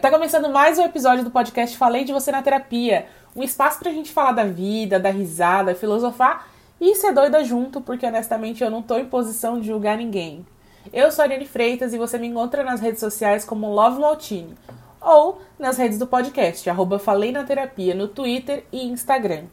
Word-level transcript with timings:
Tá 0.00 0.10
começando 0.10 0.48
mais 0.48 0.78
um 0.78 0.82
episódio 0.82 1.22
do 1.22 1.30
podcast 1.30 1.76
Falei 1.76 2.04
de 2.04 2.12
Você 2.12 2.32
na 2.32 2.40
Terapia. 2.40 3.06
Um 3.36 3.42
espaço 3.42 3.78
pra 3.78 3.92
gente 3.92 4.10
falar 4.10 4.32
da 4.32 4.44
vida, 4.44 4.98
dar 4.98 5.10
risada, 5.10 5.74
filosofar 5.74 6.48
e 6.80 6.94
ser 6.94 7.12
doida 7.12 7.44
junto, 7.44 7.82
porque 7.82 8.06
honestamente 8.06 8.64
eu 8.64 8.70
não 8.70 8.80
tô 8.80 8.96
em 8.96 9.04
posição 9.04 9.60
de 9.60 9.66
julgar 9.66 9.98
ninguém. 9.98 10.46
Eu 10.90 11.12
sou 11.12 11.22
a 11.22 11.26
Ariane 11.26 11.44
Freitas 11.44 11.92
e 11.92 11.98
você 11.98 12.16
me 12.16 12.28
encontra 12.28 12.64
nas 12.64 12.80
redes 12.80 13.00
sociais 13.00 13.44
como 13.44 13.74
Love 13.74 14.00
Maltini 14.00 14.54
ou 15.02 15.42
nas 15.58 15.76
redes 15.76 15.98
do 15.98 16.06
podcast, 16.06 16.70
arroba 16.70 16.98
Falei 16.98 17.30
na 17.30 17.44
Terapia, 17.44 17.94
no 17.94 18.08
Twitter 18.08 18.64
e 18.72 18.86
Instagram. 18.86 19.44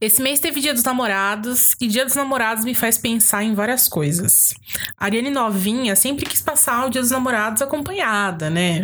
Esse 0.00 0.22
mês 0.22 0.38
teve 0.38 0.60
Dia 0.60 0.72
dos 0.72 0.84
Namorados 0.84 1.74
e 1.80 1.88
Dia 1.88 2.04
dos 2.04 2.14
Namorados 2.14 2.64
me 2.64 2.72
faz 2.72 2.96
pensar 2.96 3.42
em 3.42 3.52
várias 3.52 3.88
coisas. 3.88 4.54
A 4.96 5.06
Ariane 5.06 5.28
novinha 5.28 5.96
sempre 5.96 6.24
quis 6.24 6.40
passar 6.40 6.86
o 6.86 6.90
Dia 6.90 7.00
dos 7.00 7.10
Namorados 7.10 7.62
acompanhada, 7.62 8.48
né? 8.48 8.82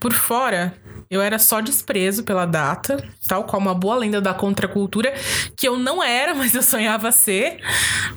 Por 0.00 0.14
fora, 0.14 0.74
eu 1.10 1.20
era 1.20 1.38
só 1.38 1.60
desprezo 1.60 2.24
pela 2.24 2.46
data, 2.46 2.96
tal 3.28 3.44
qual 3.44 3.60
uma 3.60 3.74
boa 3.74 3.96
lenda 3.96 4.22
da 4.22 4.32
contracultura, 4.32 5.12
que 5.54 5.68
eu 5.68 5.78
não 5.78 6.02
era, 6.02 6.32
mas 6.34 6.54
eu 6.54 6.62
sonhava 6.62 7.12
ser. 7.12 7.58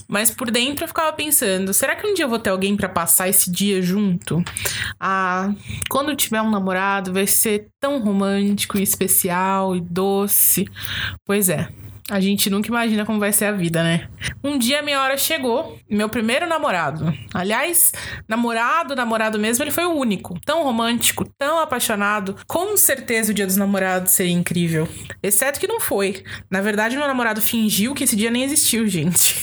Mas 0.08 0.32
por 0.32 0.50
dentro 0.50 0.86
eu 0.86 0.88
ficava 0.88 1.12
pensando: 1.12 1.74
será 1.74 1.98
que 1.98 2.08
um 2.08 2.14
dia 2.14 2.24
eu 2.24 2.30
vou 2.30 2.40
ter 2.40 2.50
alguém 2.50 2.78
para 2.78 2.88
passar 2.88 3.28
esse 3.28 3.52
dia 3.52 3.82
junto? 3.82 4.42
Ah, 4.98 5.52
quando 5.90 6.16
tiver 6.16 6.42
um 6.42 6.50
namorado 6.50 7.12
vai 7.12 7.28
ser 7.28 7.68
tão 7.78 8.00
romântico 8.00 8.78
e 8.78 8.84
especial 8.84 9.76
e 9.76 9.82
doce. 9.82 10.66
Pois 11.26 11.50
é. 11.50 11.68
A 12.10 12.22
gente 12.22 12.50
nunca 12.50 12.70
imagina 12.70 13.06
como 13.06 13.20
vai 13.20 13.34
ser 13.34 13.46
a 13.46 13.52
vida, 13.52 13.84
né? 13.84 14.08
Um 14.42 14.58
dia 14.58 14.82
minha 14.82 15.02
hora 15.02 15.18
chegou, 15.18 15.78
meu 15.90 16.08
primeiro 16.08 16.48
namorado. 16.48 17.14
Aliás, 17.34 17.92
namorado, 18.28 18.96
namorado 18.96 19.38
mesmo, 19.38 19.64
ele 19.64 19.72
foi 19.72 19.86
o 19.86 19.92
único. 19.92 20.40
Tão 20.46 20.64
romântico, 20.64 21.26
tão 21.38 21.60
apaixonado. 21.60 22.38
Com 22.48 22.78
certeza 22.78 23.32
o 23.32 23.34
dia 23.34 23.46
dos 23.46 23.58
namorados 23.58 24.14
seria 24.14 24.32
incrível. 24.32 24.88
Exceto 25.22 25.60
que 25.60 25.68
não 25.68 25.82
foi. 25.82 26.24
Na 26.50 26.62
verdade, 26.62 26.96
meu 26.96 27.08
namorado 27.08 27.42
fingiu 27.42 27.94
que 27.94 28.06
esse 28.06 28.16
dia 28.16 28.32
nem 28.32 28.44
existiu, 28.44 28.88
gente. 28.88 29.36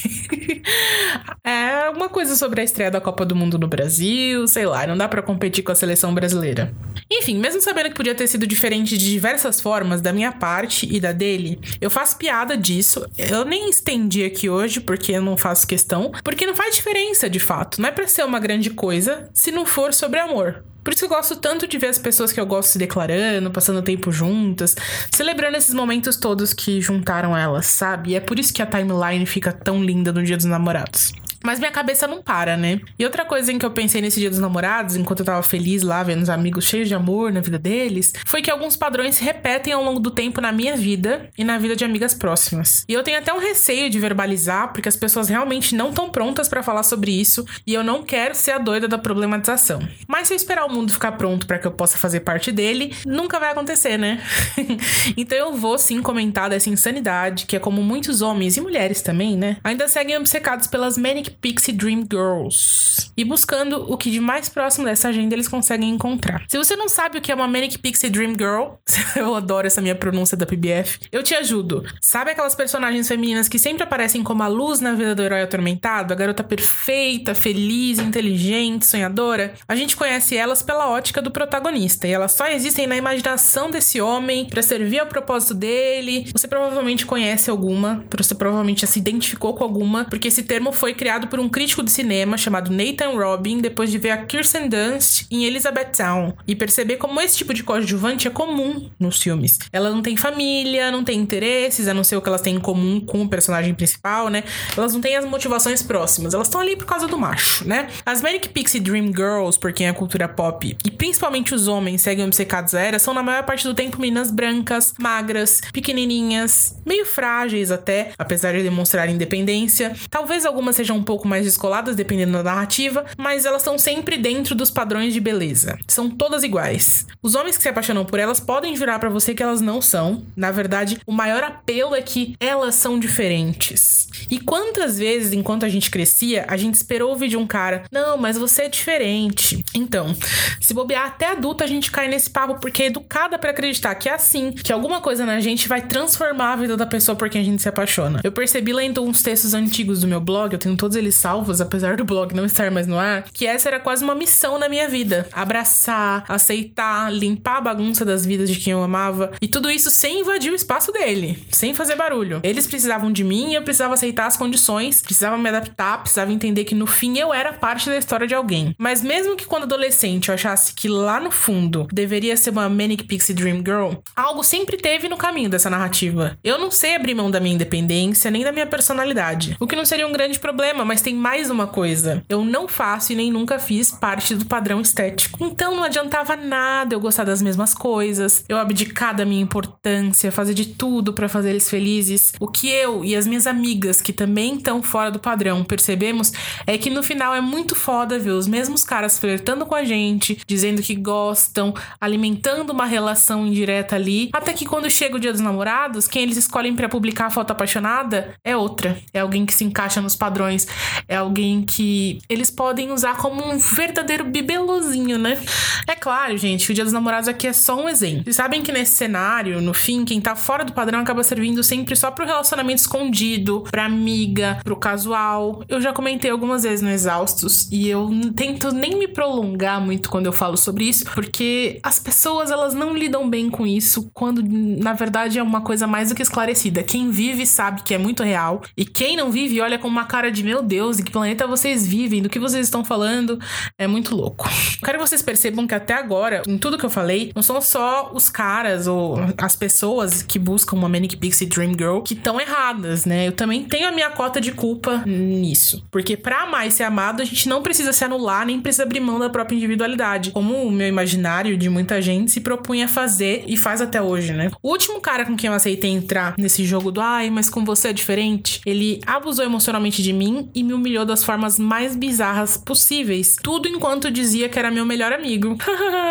é 1.45 1.85
alguma 1.87 2.09
coisa 2.09 2.35
sobre 2.35 2.62
a 2.62 2.65
estreia 2.65 2.91
da 2.91 3.01
Copa 3.01 3.27
do 3.27 3.37
Mundo 3.37 3.59
no 3.59 3.69
Brasil, 3.69 4.48
sei 4.48 4.65
lá, 4.65 4.87
não 4.87 4.97
dá 4.97 5.07
para 5.07 5.23
competir 5.23 5.62
com 5.62 5.73
a 5.73 5.75
seleção 5.75 6.15
brasileira. 6.15 6.75
Enfim, 7.11 7.39
mesmo 7.39 7.61
sabendo 7.61 7.91
que 7.91 7.95
podia 7.95 8.15
ter 8.15 8.27
sido 8.27 8.47
diferente 8.47 8.97
de 8.97 9.11
diversas 9.11 9.61
formas 9.61 10.01
da 10.01 10.12
minha 10.12 10.33
parte 10.33 10.89
e 10.91 10.98
da 10.98 11.12
dele, 11.12 11.61
eu 11.81 11.91
faço 11.91 12.17
piada 12.17 12.53
disso. 12.56 13.06
Eu 13.16 13.44
nem 13.44 13.70
estendi 13.70 14.24
aqui 14.24 14.48
hoje 14.48 14.80
porque 14.80 15.12
eu 15.12 15.22
não 15.22 15.36
faço 15.36 15.66
questão, 15.66 16.12
porque 16.22 16.47
não 16.47 16.55
faz 16.55 16.74
diferença 16.74 17.28
de 17.28 17.41
fato. 17.41 17.80
Não 17.80 17.88
é 17.88 17.92
para 17.92 18.06
ser 18.06 18.24
uma 18.24 18.38
grande 18.41 18.70
coisa 18.70 19.28
se 19.33 19.50
não 19.50 19.66
for 19.66 19.92
sobre 19.92 20.19
amor. 20.19 20.64
Por 20.84 20.92
isso 20.92 21.06
eu 21.06 21.08
gosto 21.08 21.36
tanto 21.36 21.66
de 21.66 21.78
ver 21.78 21.86
as 21.86 21.98
pessoas 21.98 22.30
que 22.30 22.38
eu 22.38 22.44
gosto 22.44 22.72
se 22.72 22.78
declarando, 22.78 23.50
passando 23.50 23.80
tempo 23.80 24.12
juntas, 24.12 24.77
celebrando 25.11 25.56
esses 25.56 25.74
momentos 25.74 26.16
todos 26.16 26.52
que 26.52 26.78
juntaram 26.78 27.34
elas, 27.34 27.64
sabe? 27.64 28.11
E 28.11 28.16
é 28.16 28.20
por 28.20 28.38
isso 28.38 28.52
que 28.52 28.61
a 28.61 28.66
timeline 28.66 29.24
fica 29.24 29.50
tão 29.50 29.83
linda 29.83 30.12
no 30.12 30.22
Dia 30.22 30.36
dos 30.36 30.44
Namorados. 30.44 31.12
Mas 31.45 31.59
minha 31.59 31.70
cabeça 31.70 32.06
não 32.06 32.23
para, 32.23 32.56
né? 32.56 32.81
E 32.98 33.05
outra 33.05 33.23
coisa 33.25 33.53
em 33.53 33.59
que 33.59 33.67
eu 33.67 33.70
pensei 33.70 34.00
nesse 34.00 34.19
dia 34.19 34.31
dos 34.31 34.39
namorados, 34.39 34.97
enquanto 34.97 35.20
eu 35.20 35.27
tava 35.27 35.42
feliz 35.42 35.83
lá, 35.83 36.03
vendo 36.03 36.23
os 36.23 36.31
amigos 36.31 36.64
cheios 36.64 36.89
de 36.89 36.95
amor 36.95 37.31
na 37.31 37.41
vida 37.41 37.59
deles, 37.59 38.14
foi 38.25 38.41
que 38.41 38.51
alguns 38.51 38.77
padrões 38.77 39.17
se 39.17 39.25
repetem 39.25 39.73
ao 39.73 39.84
longo 39.84 40.01
do 40.01 40.11
tempo 40.11 40.41
na 40.41 40.51
minha 40.51 40.75
vida 40.75 41.28
e 41.36 41.45
na 41.45 41.59
vida 41.59 41.77
de 41.77 41.84
amigas 41.84 42.14
próximas. 42.14 42.84
E 42.89 42.95
eu 42.95 43.03
tenho 43.03 43.19
até 43.19 43.31
um 43.33 43.39
receio 43.39 43.91
de 43.91 44.01
verbalizar, 44.01 44.73
porque 44.73 44.89
as 44.89 44.96
pessoas 44.96 45.29
realmente 45.29 45.74
não 45.74 45.91
estão 45.91 46.08
prontas 46.08 46.48
para 46.48 46.63
falar 46.63 46.83
sobre 46.83 47.11
isso 47.11 47.45
e 47.67 47.74
eu 47.74 47.85
não 47.85 48.02
quero 48.02 48.35
ser 48.35 48.52
a 48.52 48.58
doida 48.58 48.89
da 48.89 48.97
problematização. 48.97 49.86
Mas 50.08 50.29
se 50.29 50.33
eu 50.33 50.36
esperar 50.36 50.64
o 50.64 50.73
mundo 50.73 50.95
ficar 50.95 51.13
pronto 51.13 51.47
para 51.47 51.58
que 51.58 51.67
eu 51.67 51.73
possa 51.73 51.98
fazer 51.98 52.20
parte 52.20 52.51
dele, 52.51 52.97
nunca 53.05 53.39
vai 53.39 53.52
acontecer, 53.52 53.98
né? 53.98 54.23
então 55.14 55.36
eu 55.36 55.52
vou 55.52 55.77
sim 55.77 56.01
comentar 56.01 56.48
dessa 56.48 56.70
insanidade, 56.70 57.45
que 57.45 57.57
é 57.57 57.58
como 57.58 57.83
muitos 57.83 58.23
homens 58.23 58.57
e 58.57 58.63
mulheres 58.63 59.02
também, 59.02 59.36
né? 59.36 59.58
Ainda 59.63 59.86
seguem 59.89 60.17
obcecados 60.17 60.67
pelas 60.67 60.97
manic 60.97 61.33
Pixie 61.40 61.72
Dream 61.72 62.06
Girls 62.11 63.11
e 63.17 63.24
buscando 63.24 63.90
o 63.90 63.96
que 63.96 64.11
de 64.11 64.20
mais 64.20 64.48
próximo 64.48 64.84
dessa 64.84 65.08
agenda 65.08 65.34
eles 65.34 65.48
conseguem 65.48 65.90
encontrar. 65.90 66.45
Se 66.48 66.58
você 66.58 66.77
não 66.77 66.89
sabe 66.89 67.18
o 67.18 67.20
que 67.20 67.30
é 67.30 67.34
uma 67.34 67.46
Manic 67.46 67.78
Pixie 67.78 68.11
Dream 68.11 68.34
Girl, 68.39 68.74
eu 69.17 69.34
adoro 69.34 69.67
essa 69.67 69.80
minha 69.80 69.94
pronúncia 69.94 70.36
da 70.36 70.46
PBF, 70.46 70.98
eu 71.12 71.23
te 71.23 71.34
ajudo. 71.34 71.84
Sabe 72.00 72.30
aquelas 72.30 72.55
personagens 72.55 73.06
femininas 73.08 73.48
que 73.48 73.58
sempre 73.58 73.83
aparecem 73.83 74.23
como 74.23 74.42
a 74.42 74.48
luz 74.48 74.80
na 74.80 74.94
vida 74.94 75.14
do 75.14 75.23
herói 75.23 75.42
atormentado, 75.42 76.12
a 76.12 76.17
garota 76.17 76.42
perfeita, 76.42 77.34
feliz, 77.34 77.98
inteligente, 77.98 78.86
sonhadora? 78.86 79.55
A 79.68 79.74
gente 79.74 79.96
conhece 79.96 80.36
elas 80.36 80.62
pela 80.62 80.89
ótica 80.89 81.23
do 81.23 81.30
protagonista 81.30 82.06
e 82.06 82.11
elas 82.11 82.33
só 82.33 82.46
existem 82.48 82.86
na 82.86 82.96
imaginação 82.96 83.70
desse 83.70 84.00
homem 84.00 84.46
para 84.46 84.62
servir 84.62 85.00
ao 85.00 85.06
propósito 85.06 85.55
dele. 85.55 86.30
Você 86.33 86.48
provavelmente 86.48 87.06
conhece 87.06 87.50
alguma, 87.50 88.05
você 88.17 88.34
provavelmente 88.34 88.83
já 88.83 88.86
se 88.86 88.98
identificou 88.98 89.55
com 89.55 89.64
alguma, 89.64 90.05
porque 90.05 90.28
esse 90.28 90.42
termo 90.42 90.73
foi 90.73 90.94
criado 90.94 91.23
criado 91.24 91.29
por 91.29 91.40
um 91.40 91.48
crítico 91.48 91.83
de 91.83 91.90
cinema 91.90 92.36
chamado 92.36 92.70
Nathan 92.70 93.11
Robin 93.11 93.58
depois 93.58 93.90
de 93.90 93.98
ver 93.98 94.11
a 94.11 94.18
Kirsten 94.18 94.68
Dunst 94.68 95.27
em 95.30 95.45
Elizabethtown 95.45 96.35
e 96.46 96.55
perceber 96.55 96.96
como 96.96 97.20
esse 97.20 97.36
tipo 97.36 97.52
de 97.52 97.62
coadjuvante 97.62 98.29
é 98.29 98.30
comum 98.30 98.90
nos 98.98 99.20
filmes. 99.20 99.58
Ela 99.73 99.90
não 99.90 100.02
tem 100.02 100.17
família, 100.17 100.90
não 100.90 101.05
tem 101.05 101.18
interesses, 101.18 101.89
a 101.89 101.95
não 101.95 102.05
ser 102.05 102.17
o 102.17 102.23
que 102.23 102.29
elas 102.29 102.40
têm 102.40 102.57
em 102.57 102.61
comum 102.61 103.01
com 103.01 103.23
o 103.23 103.29
personagem 103.29 103.74
principal, 103.74 104.29
né? 104.29 104.45
Elas 104.77 104.92
não 104.92 105.01
têm 105.01 105.17
as 105.17 105.24
motivações 105.24 105.83
próximas, 105.83 106.35
elas 106.35 106.46
estão 106.46 106.61
ali 106.61 106.77
por 106.77 106.86
causa 106.86 107.07
do 107.07 107.18
macho, 107.18 107.67
né? 107.67 107.89
As 108.05 108.20
Manic 108.23 108.48
Pixie 108.51 108.80
Dream 108.80 109.06
Girls, 109.06 109.58
por 109.58 109.73
quem 109.73 109.89
é 109.89 109.92
cultura 109.92 110.29
pop, 110.29 110.77
e 110.85 110.91
principalmente 110.91 111.55
os 111.55 111.68
homens 111.68 112.02
seguem 112.02 112.24
obcecados 112.24 112.74
a 112.74 112.80
era, 112.80 112.98
são 112.98 113.14
na 113.14 113.23
maior 113.23 113.45
parte 113.45 113.64
do 113.64 113.74
tempo 113.74 114.01
meninas 114.01 114.30
brancas, 114.30 114.95
magras, 114.98 115.61
pequenininhas, 115.73 116.77
meio 116.85 117.06
frágeis 117.06 117.70
até, 117.70 118.12
apesar 118.18 118.52
de 118.52 118.62
demonstrar 118.62 119.08
independência. 119.08 119.95
Talvez 120.11 120.45
algumas 120.45 120.77
sejam 120.77 120.96
um 120.96 121.02
pouco 121.02 121.14
pouco 121.14 121.29
mais 121.29 121.45
descoladas, 121.45 121.95
dependendo 121.95 122.33
da 122.33 122.42
narrativa, 122.42 123.05
mas 123.17 123.45
elas 123.45 123.63
estão 123.63 123.79
sempre 123.79 124.19
dentro 124.19 124.52
dos 124.52 124.69
padrões 124.69 125.14
de 125.14 125.20
beleza. 125.20 125.79
São 125.86 126.11
todas 126.11 126.42
iguais. 126.42 127.07
Os 127.23 127.36
homens 127.36 127.57
que 127.57 127.63
se 127.63 127.69
apaixonam 127.69 128.05
por 128.05 128.19
elas 128.19 128.41
podem 128.41 128.75
jurar 128.75 128.99
para 128.99 129.08
você 129.08 129.32
que 129.32 129.43
elas 129.43 129.61
não 129.61 129.81
são. 129.81 130.25
Na 130.37 130.50
verdade, 130.50 130.99
o 131.06 131.12
maior 131.12 131.44
apelo 131.44 131.94
é 131.94 132.03
que 132.03 132.35
elas 132.41 132.75
são 132.75 132.99
diferentes. 132.99 134.08
E 134.29 134.41
quantas 134.41 134.99
vezes, 134.99 135.32
enquanto 135.32 135.64
a 135.64 135.69
gente 135.69 135.91
crescia, 135.91 136.44
a 136.49 136.56
gente 136.56 136.75
esperou 136.75 137.11
ouvir 137.11 137.29
de 137.29 137.37
um 137.37 137.47
cara: 137.47 137.85
Não, 137.93 138.17
mas 138.17 138.37
você 138.37 138.62
é 138.62 138.69
diferente. 138.69 139.64
Então, 139.75 140.17
se 140.61 140.75
bobear 140.75 141.06
até 141.06 141.31
adulta, 141.31 141.64
a 141.64 141.67
gente 141.67 141.91
cai 141.91 142.08
nesse 142.08 142.31
papo 142.31 142.61
porque 142.61 142.85
é 142.85 142.87
educada 142.87 143.38
para 143.38 143.50
acreditar 143.50 143.94
que 143.94 144.08
é 144.08 144.14
assim, 144.14 144.53
que 144.53 144.73
alguma 144.73 145.00
coisa 145.00 145.25
na 145.25 145.41
gente 145.41 145.69
vai 145.69 145.82
transformar 145.82 146.55
a 146.55 146.56
vida 146.56 146.76
da 146.76 146.87
pessoa 146.87 147.14
por 147.17 147.29
quem 147.29 147.41
a 147.41 147.44
gente 147.44 147.62
se 147.62 147.69
apaixona. 147.69 148.20
Eu 148.25 148.32
percebi 148.32 148.73
lendo 148.73 149.03
uns 149.03 149.23
textos 149.23 149.55
antigos 149.55 150.00
do 150.00 150.08
meu 150.08 150.20
blog, 150.20 150.53
eu 150.53 150.58
tenho 150.58 150.76
todos 150.76 150.97
eles 150.97 151.04
eles 151.05 151.15
salvos, 151.15 151.61
apesar 151.61 151.97
do 151.97 152.05
blog 152.05 152.35
não 152.35 152.44
estar 152.44 152.70
mais 152.70 152.87
no 152.87 152.99
ar, 152.99 153.25
que 153.32 153.47
essa 153.47 153.69
era 153.69 153.81
quase 153.81 154.03
uma 154.03 154.15
missão 154.15 154.59
na 154.59 154.69
minha 154.69 154.88
vida. 154.88 155.29
Abraçar, 155.32 156.25
aceitar, 156.29 157.12
limpar 157.12 157.59
a 157.59 157.61
bagunça 157.61 158.05
das 158.05 158.25
vidas 158.26 158.50
de 158.50 158.59
quem 158.59 158.73
eu 158.73 158.82
amava. 158.82 159.32
E 159.41 159.49
tudo 159.49 159.70
isso 159.70 159.91
sem 159.91 160.20
invadir 160.20 160.53
o 160.53 160.56
espaço 160.56 160.93
dele, 160.93 161.44
sem 161.50 161.75
fazer 161.75 161.97
barulho. 161.97 162.41
Eles 162.43 162.67
precisavam 162.67 163.12
de 163.12 163.23
mim 163.23 163.55
eu 163.55 163.62
precisava 163.62 163.94
aceitar 163.94 164.26
as 164.26 164.37
condições, 164.37 165.03
precisava 165.03 165.37
me 165.37 165.49
adaptar, 165.49 165.99
precisava 166.00 166.32
entender 166.32 166.65
que 166.65 166.75
no 166.75 166.87
fim 166.87 167.19
eu 167.19 167.32
era 167.32 167.53
parte 167.53 167.88
da 167.88 167.97
história 167.97 168.26
de 168.26 168.35
alguém. 168.35 168.75
Mas 168.79 169.03
mesmo 169.03 169.37
que 169.37 169.47
quando 169.47 169.65
adolescente 169.65 170.29
eu 170.29 170.35
achasse 170.35 170.73
que 170.73 170.88
lá 170.88 171.21
no 171.21 171.31
fundo 171.31 171.87
deveria 171.93 172.37
ser 172.37 172.50
uma 172.50 172.69
Manic 172.69 173.05
Pixie 173.05 173.35
Dream 173.35 173.59
Girl, 173.59 173.95
algo 174.17 174.43
sempre 174.43 174.77
teve 174.77 175.09
no 175.09 175.17
caminho 175.17 175.50
dessa 175.50 175.71
narrativa. 175.71 176.39
Eu 176.43 176.59
não 176.59 176.71
sei 176.71 176.95
abrir 176.95 177.15
mão 177.15 177.31
da 177.31 177.41
minha 177.41 177.55
independência 177.55 178.31
nem 178.31 178.45
da 178.45 178.53
minha 178.53 178.67
personalidade, 178.67 179.57
o 179.61 179.67
que 179.67 179.77
não 179.77 179.85
seria 179.85 180.07
um 180.07 180.12
grande 180.12 180.39
problema, 180.39 180.84
mas 180.85 181.03
tem 181.03 181.15
mais 181.15 181.51
uma 181.51 181.67
coisa. 181.67 182.25
Eu 182.29 182.45
não 182.45 182.69
faço 182.69 183.13
e 183.13 183.17
nem 183.17 183.31
nunca 183.31 183.59
fiz 183.59 183.91
parte 183.91 184.35
do 184.35 184.45
padrão 184.45 184.81
estético. 184.81 185.45
Então 185.45 185.77
não 185.77 185.85
adiantava 185.85 186.37
nada 186.37 186.95
eu 186.95 187.01
gostar 187.01 187.25
das 187.25 187.43
mesmas 187.43 187.75
coisas, 187.75 188.45
eu 188.49 188.59
abdicar 188.59 189.15
da 189.15 189.25
minha 189.25 189.43
importância, 189.43 190.33
fazer 190.33 190.55
de 190.55 190.67
tudo 190.67 191.13
para 191.13 191.29
fazer 191.29 191.51
eles 191.51 191.69
felizes. 191.69 192.33
O 192.41 192.49
que 192.49 192.69
eu 192.69 193.05
e 193.05 193.17
as 193.17 193.27
minhas 193.27 193.47
amigas, 193.47 194.01
que 194.01 194.13
também 194.13 194.57
estão 194.57 194.83
fora 194.83 195.11
do 195.11 195.19
padrão, 195.19 195.65
percebemos 195.65 196.33
é 196.67 196.77
que 196.77 196.91
no 196.91 197.03
final 197.03 197.35
é 197.35 197.41
muito 197.41 197.75
foda 197.75 198.19
ver 198.19 198.31
os 198.31 198.47
mesmos 198.47 198.85
caras 198.85 199.19
flertando 199.19 199.67
com 199.67 199.75
a 199.75 199.85
gente, 199.85 200.41
dizendo 200.47 200.83
que 200.83 200.95
gostam, 200.95 201.75
alimentando 202.01 202.73
uma 202.73 202.87
relação 202.87 203.47
indireta 203.47 203.97
ali, 203.97 204.31
até 204.33 204.53
que 204.53 204.65
quando 204.65 204.89
chega 204.91 205.17
o 205.17 205.21
dia 205.21 205.33
dos 205.33 205.41
namorados, 205.41 206.07
quem 206.09 206.23
eles 206.23 206.37
escolhem 206.37 206.75
para 206.75 206.89
publicar 206.89 207.27
a 207.27 207.31
foto 207.31 207.51
apaixonada 207.51 208.35
é 208.45 208.57
outra. 208.57 208.99
É 209.13 209.21
alguém 209.21 209.47
que 209.47 209.55
se 209.55 209.65
encaixa 209.65 210.01
nos 210.01 210.17
padrões 210.17 210.67
é 211.09 211.17
alguém 211.17 211.62
que 211.62 212.21
eles 212.29 212.50
podem 212.50 212.93
usar 212.93 213.17
como 213.17 213.44
um 213.44 213.59
verdadeiro 213.59 214.25
bibelozinho, 214.25 215.19
né? 215.19 215.38
É 215.87 215.94
claro, 215.94 216.37
gente, 216.37 216.71
o 216.71 216.75
Dia 216.75 216.85
dos 216.85 216.93
Namorados 216.93 217.29
aqui 217.29 217.47
é 217.47 217.53
só 217.53 217.76
um 217.76 217.88
exemplo. 217.88 218.25
Vocês 218.25 218.37
sabem 218.37 218.62
que 218.62 218.73
nesse 218.73 218.93
cenário, 218.93 219.61
no 219.61 219.75
fim, 219.75 220.05
quem 220.05 220.21
tá 220.21 220.35
fora 220.35 220.65
do 220.65 220.73
padrão 220.73 221.00
acaba 221.00 221.23
servindo 221.23 221.62
sempre 221.62 221.94
só 221.94 222.11
pro 222.11 222.25
relacionamento 222.25 222.81
escondido, 222.81 223.65
pra 223.71 223.85
amiga, 223.85 224.59
pro 224.65 224.76
casual. 224.76 225.62
Eu 225.69 225.81
já 225.81 225.93
comentei 225.93 226.31
algumas 226.31 226.62
vezes 226.62 226.82
no 226.82 226.91
Exaustos 226.91 227.69
e 227.71 227.88
eu 227.88 228.11
tento 228.35 228.73
nem 228.73 228.97
me 228.97 229.06
prolongar 229.06 229.81
muito 229.81 230.09
quando 230.09 230.26
eu 230.26 230.32
falo 230.32 230.56
sobre 230.56 230.85
isso, 230.85 231.05
porque 231.05 231.79
as 231.82 231.99
pessoas 231.99 232.50
elas 232.50 232.75
não 232.75 232.94
lidam 232.94 233.29
bem 233.29 233.50
com 233.50 233.67
isso 233.67 234.11
quando 234.12 234.43
na 234.43 234.93
verdade 234.93 235.38
é 235.38 235.43
uma 235.43 235.61
coisa 235.61 235.87
mais 235.87 236.09
do 236.09 236.15
que 236.15 236.23
esclarecida. 236.23 236.82
Quem 236.82 237.11
vive 237.11 237.47
sabe 237.47 237.82
que 237.82 237.94
é 237.94 237.99
muito 237.99 238.23
real 238.23 238.62
e 238.76 238.85
quem 238.85 239.17
não 239.17 239.31
vive 239.31 239.61
olha 239.61 239.79
com 239.79 239.88
uma 239.88 240.05
cara 240.05 240.31
de 240.31 240.43
meu 240.43 240.62
Deus, 240.64 240.99
em 240.99 241.05
que 241.05 241.12
planeta 241.12 241.46
vocês 241.46 241.87
vivem, 241.87 242.22
do 242.22 242.28
que 242.28 242.38
vocês 242.38 242.66
estão 242.66 242.84
falando, 242.84 243.38
é 243.78 243.87
muito 243.87 244.14
louco. 244.14 244.49
Quero 244.82 244.99
que 244.99 245.06
vocês 245.06 245.22
percebam 245.22 245.66
que 245.66 245.75
até 245.75 245.94
agora, 245.94 246.43
em 246.46 246.58
tudo 246.58 246.78
que 246.78 246.84
eu 246.84 246.90
falei, 246.90 247.32
não 247.34 247.43
são 247.43 247.61
só 247.61 248.11
os 248.12 248.28
caras 248.28 248.87
ou 248.87 249.16
as 249.38 249.55
pessoas 249.55 250.22
que 250.22 250.38
buscam 250.38 250.76
uma 250.76 250.88
Manic 250.88 251.16
Pixie 251.16 251.46
Dream 251.46 251.72
Girl 251.72 252.00
que 252.00 252.14
estão 252.14 252.40
erradas, 252.40 253.05
né? 253.05 253.28
Eu 253.28 253.32
também 253.32 253.64
tenho 253.64 253.88
a 253.88 253.93
minha 253.93 254.11
cota 254.11 254.40
de 254.40 254.52
culpa 254.52 255.02
nisso. 255.06 255.84
Porque 255.90 256.16
para 256.16 256.43
amar 256.43 256.66
e 256.66 256.70
ser 256.70 256.84
amado, 256.84 257.22
a 257.22 257.25
gente 257.25 257.49
não 257.49 257.62
precisa 257.62 257.93
se 257.93 258.05
anular, 258.05 258.46
nem 258.46 258.61
precisa 258.61 258.82
abrir 258.82 259.00
mão 259.00 259.19
da 259.19 259.31
própria 259.31 259.56
individualidade. 259.56 260.31
Como 260.31 260.55
o 260.55 260.70
meu 260.70 260.88
imaginário 260.88 261.56
de 261.56 261.69
muita 261.69 262.00
gente 262.00 262.31
se 262.31 262.40
propunha 262.40 262.88
fazer 262.88 263.44
e 263.46 263.56
faz 263.56 263.81
até 263.81 264.00
hoje, 264.00 264.32
né? 264.32 264.50
O 264.62 264.70
último 264.70 265.00
cara 265.00 265.25
com 265.25 265.37
quem 265.37 265.49
eu 265.49 265.55
aceitei 265.55 265.90
entrar 265.90 266.34
nesse 266.38 266.64
jogo 266.64 266.90
do 266.90 267.00
ai, 267.00 267.31
mas 267.31 267.50
com 267.50 267.64
você 267.64 267.88
é 267.88 267.93
diferente, 267.93 268.61
ele 268.64 269.00
abusou 269.06 269.44
emocionalmente 269.44 270.02
de 270.02 270.12
mim 270.12 270.49
e 270.55 270.62
me 270.62 270.73
humilhou 270.73 271.05
das 271.05 271.25
formas 271.25 271.59
mais 271.59 271.97
bizarras 271.97 272.56
possíveis. 272.56 273.37
Tudo 273.43 273.69
enquanto 273.69 274.11
dizia 274.11 274.49
que 274.49 274.59
era 274.59 274.71
meu 274.71 274.85
melhor 274.85 275.12
amigo. 275.12 275.56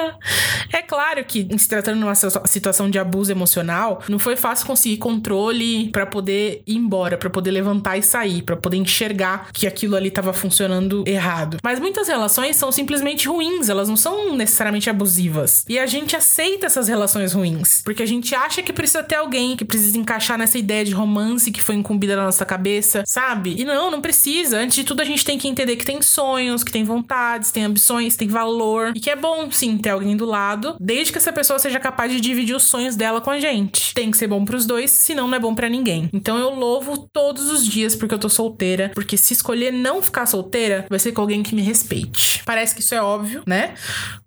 é 0.71 0.81
claro 0.81 1.23
que, 1.23 1.47
se 1.57 1.69
tratando 1.69 1.99
de 1.99 2.03
uma 2.03 2.15
situação 2.15 2.89
de 2.89 2.99
abuso 2.99 3.31
emocional, 3.31 4.01
não 4.09 4.19
foi 4.19 4.35
fácil 4.35 4.67
conseguir 4.67 4.97
controle 4.97 5.89
para 5.89 6.05
poder 6.05 6.61
ir 6.67 6.75
embora, 6.75 7.17
para 7.17 7.29
poder 7.29 7.51
levantar 7.51 7.97
e 7.97 8.03
sair, 8.03 8.41
para 8.41 8.55
poder 8.55 8.77
enxergar 8.77 9.49
que 9.53 9.65
aquilo 9.65 9.95
ali 9.95 10.09
estava 10.09 10.33
funcionando 10.33 11.03
errado. 11.07 11.57
Mas 11.63 11.79
muitas 11.79 12.07
relações 12.07 12.55
são 12.55 12.71
simplesmente 12.71 13.27
ruins, 13.27 13.69
elas 13.69 13.87
não 13.87 13.95
são 13.95 14.35
necessariamente 14.35 14.89
abusivas. 14.89 15.63
E 15.69 15.79
a 15.79 15.85
gente 15.85 16.15
aceita 16.15 16.65
essas 16.65 16.87
relações 16.87 17.33
ruins, 17.33 17.81
porque 17.83 18.03
a 18.03 18.05
gente 18.05 18.35
acha 18.35 18.61
que 18.61 18.73
precisa 18.73 19.03
ter 19.03 19.15
alguém 19.15 19.55
que 19.55 19.63
precisa 19.63 19.97
encaixar 19.97 20.37
nessa 20.37 20.57
ideia 20.57 20.83
de 20.83 20.91
romance 20.91 21.51
que 21.51 21.61
foi 21.61 21.75
incumbida 21.75 22.15
na 22.15 22.25
nossa 22.25 22.45
cabeça, 22.45 23.03
sabe? 23.05 23.55
E 23.57 23.63
não, 23.63 23.89
não 23.89 24.01
precisa. 24.01 24.32
Antes 24.53 24.75
de 24.75 24.83
tudo, 24.83 25.01
a 25.01 25.05
gente 25.05 25.23
tem 25.23 25.37
que 25.37 25.47
entender 25.47 25.75
que 25.75 25.85
tem 25.85 26.01
sonhos, 26.01 26.63
que 26.63 26.71
tem 26.71 26.83
vontades, 26.83 27.51
tem 27.51 27.65
ambições, 27.65 28.15
tem 28.15 28.27
valor. 28.27 28.91
E 28.95 28.99
que 28.99 29.09
é 29.09 29.15
bom, 29.15 29.49
sim, 29.51 29.77
ter 29.77 29.91
alguém 29.91 30.17
do 30.17 30.25
lado, 30.25 30.75
desde 30.79 31.11
que 31.11 31.17
essa 31.17 31.31
pessoa 31.31 31.59
seja 31.59 31.79
capaz 31.79 32.11
de 32.11 32.19
dividir 32.19 32.55
os 32.55 32.63
sonhos 32.63 32.95
dela 32.95 33.21
com 33.21 33.29
a 33.29 33.39
gente. 33.39 33.93
Tem 33.93 34.09
que 34.09 34.17
ser 34.17 34.27
bom 34.27 34.43
pros 34.43 34.65
dois, 34.65 34.91
senão 34.91 35.27
não 35.27 35.35
é 35.35 35.39
bom 35.39 35.53
para 35.53 35.69
ninguém. 35.69 36.09
Então 36.11 36.37
eu 36.37 36.49
louvo 36.49 37.07
todos 37.11 37.49
os 37.49 37.65
dias 37.65 37.95
porque 37.95 38.13
eu 38.13 38.19
tô 38.19 38.29
solteira, 38.29 38.91
porque 38.93 39.17
se 39.17 39.33
escolher 39.33 39.71
não 39.71 40.01
ficar 40.01 40.25
solteira, 40.25 40.85
vai 40.89 40.99
ser 40.99 41.11
com 41.11 41.21
alguém 41.21 41.43
que 41.43 41.55
me 41.55 41.61
respeite. 41.61 42.41
Parece 42.45 42.73
que 42.73 42.81
isso 42.81 42.95
é 42.95 43.01
óbvio, 43.01 43.43
né? 43.45 43.75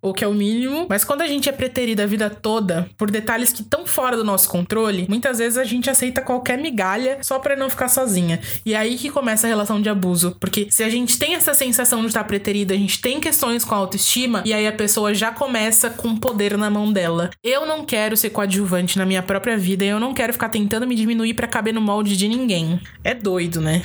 Ou 0.01 0.15
que 0.15 0.25
é 0.25 0.29
o 0.29 0.35
mínimo, 0.35 0.87
mas 0.89 1.05
quando 1.05 1.23
a 1.23 1.27
gente 1.27 1.49
é 1.49 1.53
preterida 1.53 2.05
a 2.05 2.07
vida 2.07 2.31
toda 2.31 2.89
por 2.97 3.11
detalhes 3.11 3.53
que 3.53 3.63
estão 3.63 3.87
fora 3.87 4.17
do 4.17 4.25
nosso 4.25 4.49
controle, 4.49 5.07
muitas 5.09 5.39
vezes 5.39 5.59
a 5.59 5.65
gente 5.65 5.91
aceita 5.91 6.21
qualquer 6.21 6.59
migalha 6.59 7.19
só 7.23 7.39
para 7.39 7.57
não 7.57 7.69
ficar 7.69 7.89
sozinha. 7.89 8.41
E 8.65 8.75
é 8.75 8.77
aí 8.77 8.97
que 8.97 9.11
começa 9.11 9.47
a 9.47 9.49
relação 9.49 9.81
de 9.81 9.89
abuso, 9.97 10.37
porque 10.39 10.69
se 10.71 10.85
a 10.85 10.91
gente 10.91 11.19
tem 11.19 11.35
essa 11.35 11.55
sensação 11.55 12.01
de 12.01 12.09
estar 12.09 12.25
preterida, 12.25 12.75
a 12.75 12.77
gente 12.77 13.01
tem 13.01 13.21
questões 13.21 13.65
com 13.65 13.75
a 13.75 13.79
autoestima 13.79 14.43
e 14.45 14.53
aí 14.53 14.67
a 14.67 14.73
pessoa 14.73 15.15
já 15.15 15.33
começa 15.33 15.91
com 15.91 16.17
poder 16.17 16.57
na 16.57 16.71
mão 16.71 16.93
dela. 16.93 17.31
Eu 17.43 17.67
não 17.67 17.85
quero 17.85 18.17
ser 18.17 18.31
coadjuvante 18.31 18.99
na 18.99 19.07
minha 19.07 19.23
própria 19.23 19.57
vida 19.57 19.85
e 19.85 19.89
eu 19.89 19.99
não 19.99 20.15
quero 20.15 20.33
ficar 20.33 20.49
tentando 20.49 20.87
me 20.87 20.95
diminuir 20.95 21.35
para 21.35 21.49
caber 21.49 21.75
no 21.75 21.81
molde 21.81 22.17
de 22.17 22.29
ninguém. 22.29 22.81
É 23.03 23.15
doido, 23.15 23.61
né? 23.61 23.83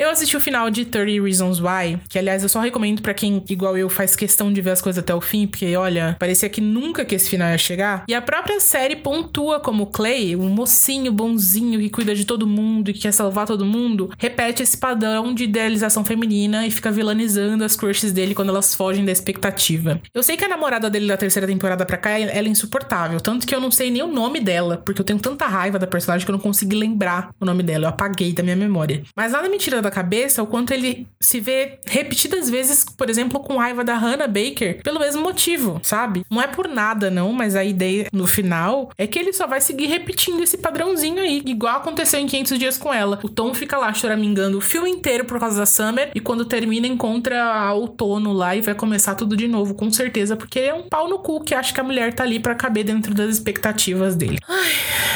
Eu 0.00 0.08
assisti 0.08 0.34
o 0.34 0.40
final 0.40 0.70
de 0.70 0.86
30 0.86 1.22
Reasons 1.22 1.60
Why, 1.60 2.00
que 2.08 2.18
aliás 2.18 2.42
eu 2.42 2.48
só 2.48 2.58
recomendo 2.58 3.02
para 3.02 3.12
quem, 3.12 3.44
igual 3.50 3.76
eu, 3.76 3.90
faz 3.90 4.16
questão 4.16 4.50
de 4.50 4.62
ver 4.62 4.70
as 4.70 4.80
coisas 4.80 4.98
até 4.98 5.14
o 5.14 5.20
fim, 5.20 5.46
porque 5.46 5.76
olha, 5.76 6.16
parecia 6.18 6.48
que 6.48 6.58
nunca 6.58 7.04
que 7.04 7.14
esse 7.14 7.28
final 7.28 7.50
ia 7.50 7.58
chegar. 7.58 8.04
E 8.08 8.14
a 8.14 8.22
própria 8.22 8.58
série 8.60 8.96
pontua 8.96 9.60
como 9.60 9.88
Clay, 9.88 10.34
um 10.34 10.48
mocinho 10.48 11.12
bonzinho 11.12 11.78
que 11.78 11.90
cuida 11.90 12.14
de 12.14 12.24
todo 12.24 12.46
mundo 12.46 12.88
e 12.88 12.94
que 12.94 13.00
quer 13.00 13.12
salvar 13.12 13.46
todo 13.46 13.62
mundo, 13.66 14.10
repete 14.16 14.62
esse 14.62 14.74
padrão 14.74 15.34
de 15.34 15.44
idealização 15.44 16.02
feminina 16.02 16.66
e 16.66 16.70
fica 16.70 16.90
vilanizando 16.90 17.62
as 17.62 17.76
crushes 17.76 18.10
dele 18.10 18.34
quando 18.34 18.48
elas 18.48 18.74
fogem 18.74 19.04
da 19.04 19.12
expectativa. 19.12 20.00
Eu 20.14 20.22
sei 20.22 20.34
que 20.34 20.46
a 20.46 20.48
namorada 20.48 20.88
dele 20.88 21.08
da 21.08 21.16
terceira 21.18 21.46
temporada 21.46 21.84
pra 21.84 21.98
cá, 21.98 22.18
ela 22.18 22.30
é 22.32 22.50
insuportável, 22.50 23.20
tanto 23.20 23.46
que 23.46 23.54
eu 23.54 23.60
não 23.60 23.70
sei 23.70 23.90
nem 23.90 24.02
o 24.02 24.06
nome 24.06 24.40
dela, 24.40 24.78
porque 24.78 25.02
eu 25.02 25.04
tenho 25.04 25.18
tanta 25.18 25.46
raiva 25.46 25.78
da 25.78 25.86
personagem 25.86 26.24
que 26.24 26.30
eu 26.30 26.36
não 26.36 26.40
consegui 26.40 26.76
lembrar 26.76 27.34
o 27.38 27.44
nome 27.44 27.62
dela, 27.62 27.84
eu 27.84 27.88
apaguei 27.90 28.32
da 28.32 28.42
minha 28.42 28.56
memória. 28.56 29.02
Mas 29.14 29.32
nada 29.32 29.46
me 29.46 29.58
tira 29.58 29.82
da 29.82 29.89
cabeça 29.90 30.42
o 30.42 30.46
quanto 30.46 30.72
ele 30.72 31.06
se 31.20 31.40
vê 31.40 31.78
repetidas 31.86 32.48
vezes, 32.48 32.84
por 32.84 33.10
exemplo, 33.10 33.40
com 33.40 33.56
raiva 33.56 33.84
da 33.84 33.96
Hannah 33.96 34.26
Baker, 34.26 34.82
pelo 34.82 35.00
mesmo 35.00 35.22
motivo, 35.22 35.80
sabe? 35.82 36.24
Não 36.30 36.40
é 36.40 36.46
por 36.46 36.68
nada, 36.68 37.10
não, 37.10 37.32
mas 37.32 37.56
a 37.56 37.64
ideia 37.64 38.08
no 38.12 38.26
final 38.26 38.90
é 38.96 39.06
que 39.06 39.18
ele 39.18 39.32
só 39.32 39.46
vai 39.46 39.60
seguir 39.60 39.86
repetindo 39.86 40.42
esse 40.42 40.58
padrãozinho 40.58 41.20
aí, 41.20 41.42
igual 41.46 41.76
aconteceu 41.76 42.20
em 42.20 42.26
500 42.26 42.58
dias 42.58 42.78
com 42.78 42.92
ela. 42.92 43.18
O 43.22 43.28
Tom 43.28 43.54
fica 43.54 43.76
lá 43.76 43.92
choramingando 43.92 44.58
o 44.58 44.60
filme 44.60 44.90
inteiro 44.90 45.24
por 45.24 45.38
causa 45.38 45.58
da 45.58 45.66
Summer 45.66 46.10
e 46.14 46.20
quando 46.20 46.44
termina 46.44 46.86
encontra 46.86 47.42
a 47.42 47.72
outono 47.72 48.32
lá 48.32 48.54
e 48.56 48.60
vai 48.60 48.74
começar 48.74 49.14
tudo 49.14 49.36
de 49.36 49.48
novo, 49.48 49.74
com 49.74 49.90
certeza, 49.90 50.36
porque 50.36 50.60
é 50.60 50.74
um 50.74 50.88
pau 50.88 51.08
no 51.08 51.18
cu 51.18 51.42
que 51.42 51.54
acha 51.54 51.72
que 51.72 51.80
a 51.80 51.84
mulher 51.84 52.14
tá 52.14 52.24
ali 52.24 52.40
para 52.40 52.54
caber 52.54 52.84
dentro 52.84 53.14
das 53.14 53.30
expectativas 53.30 54.16
dele. 54.16 54.38
Ai, 54.48 54.72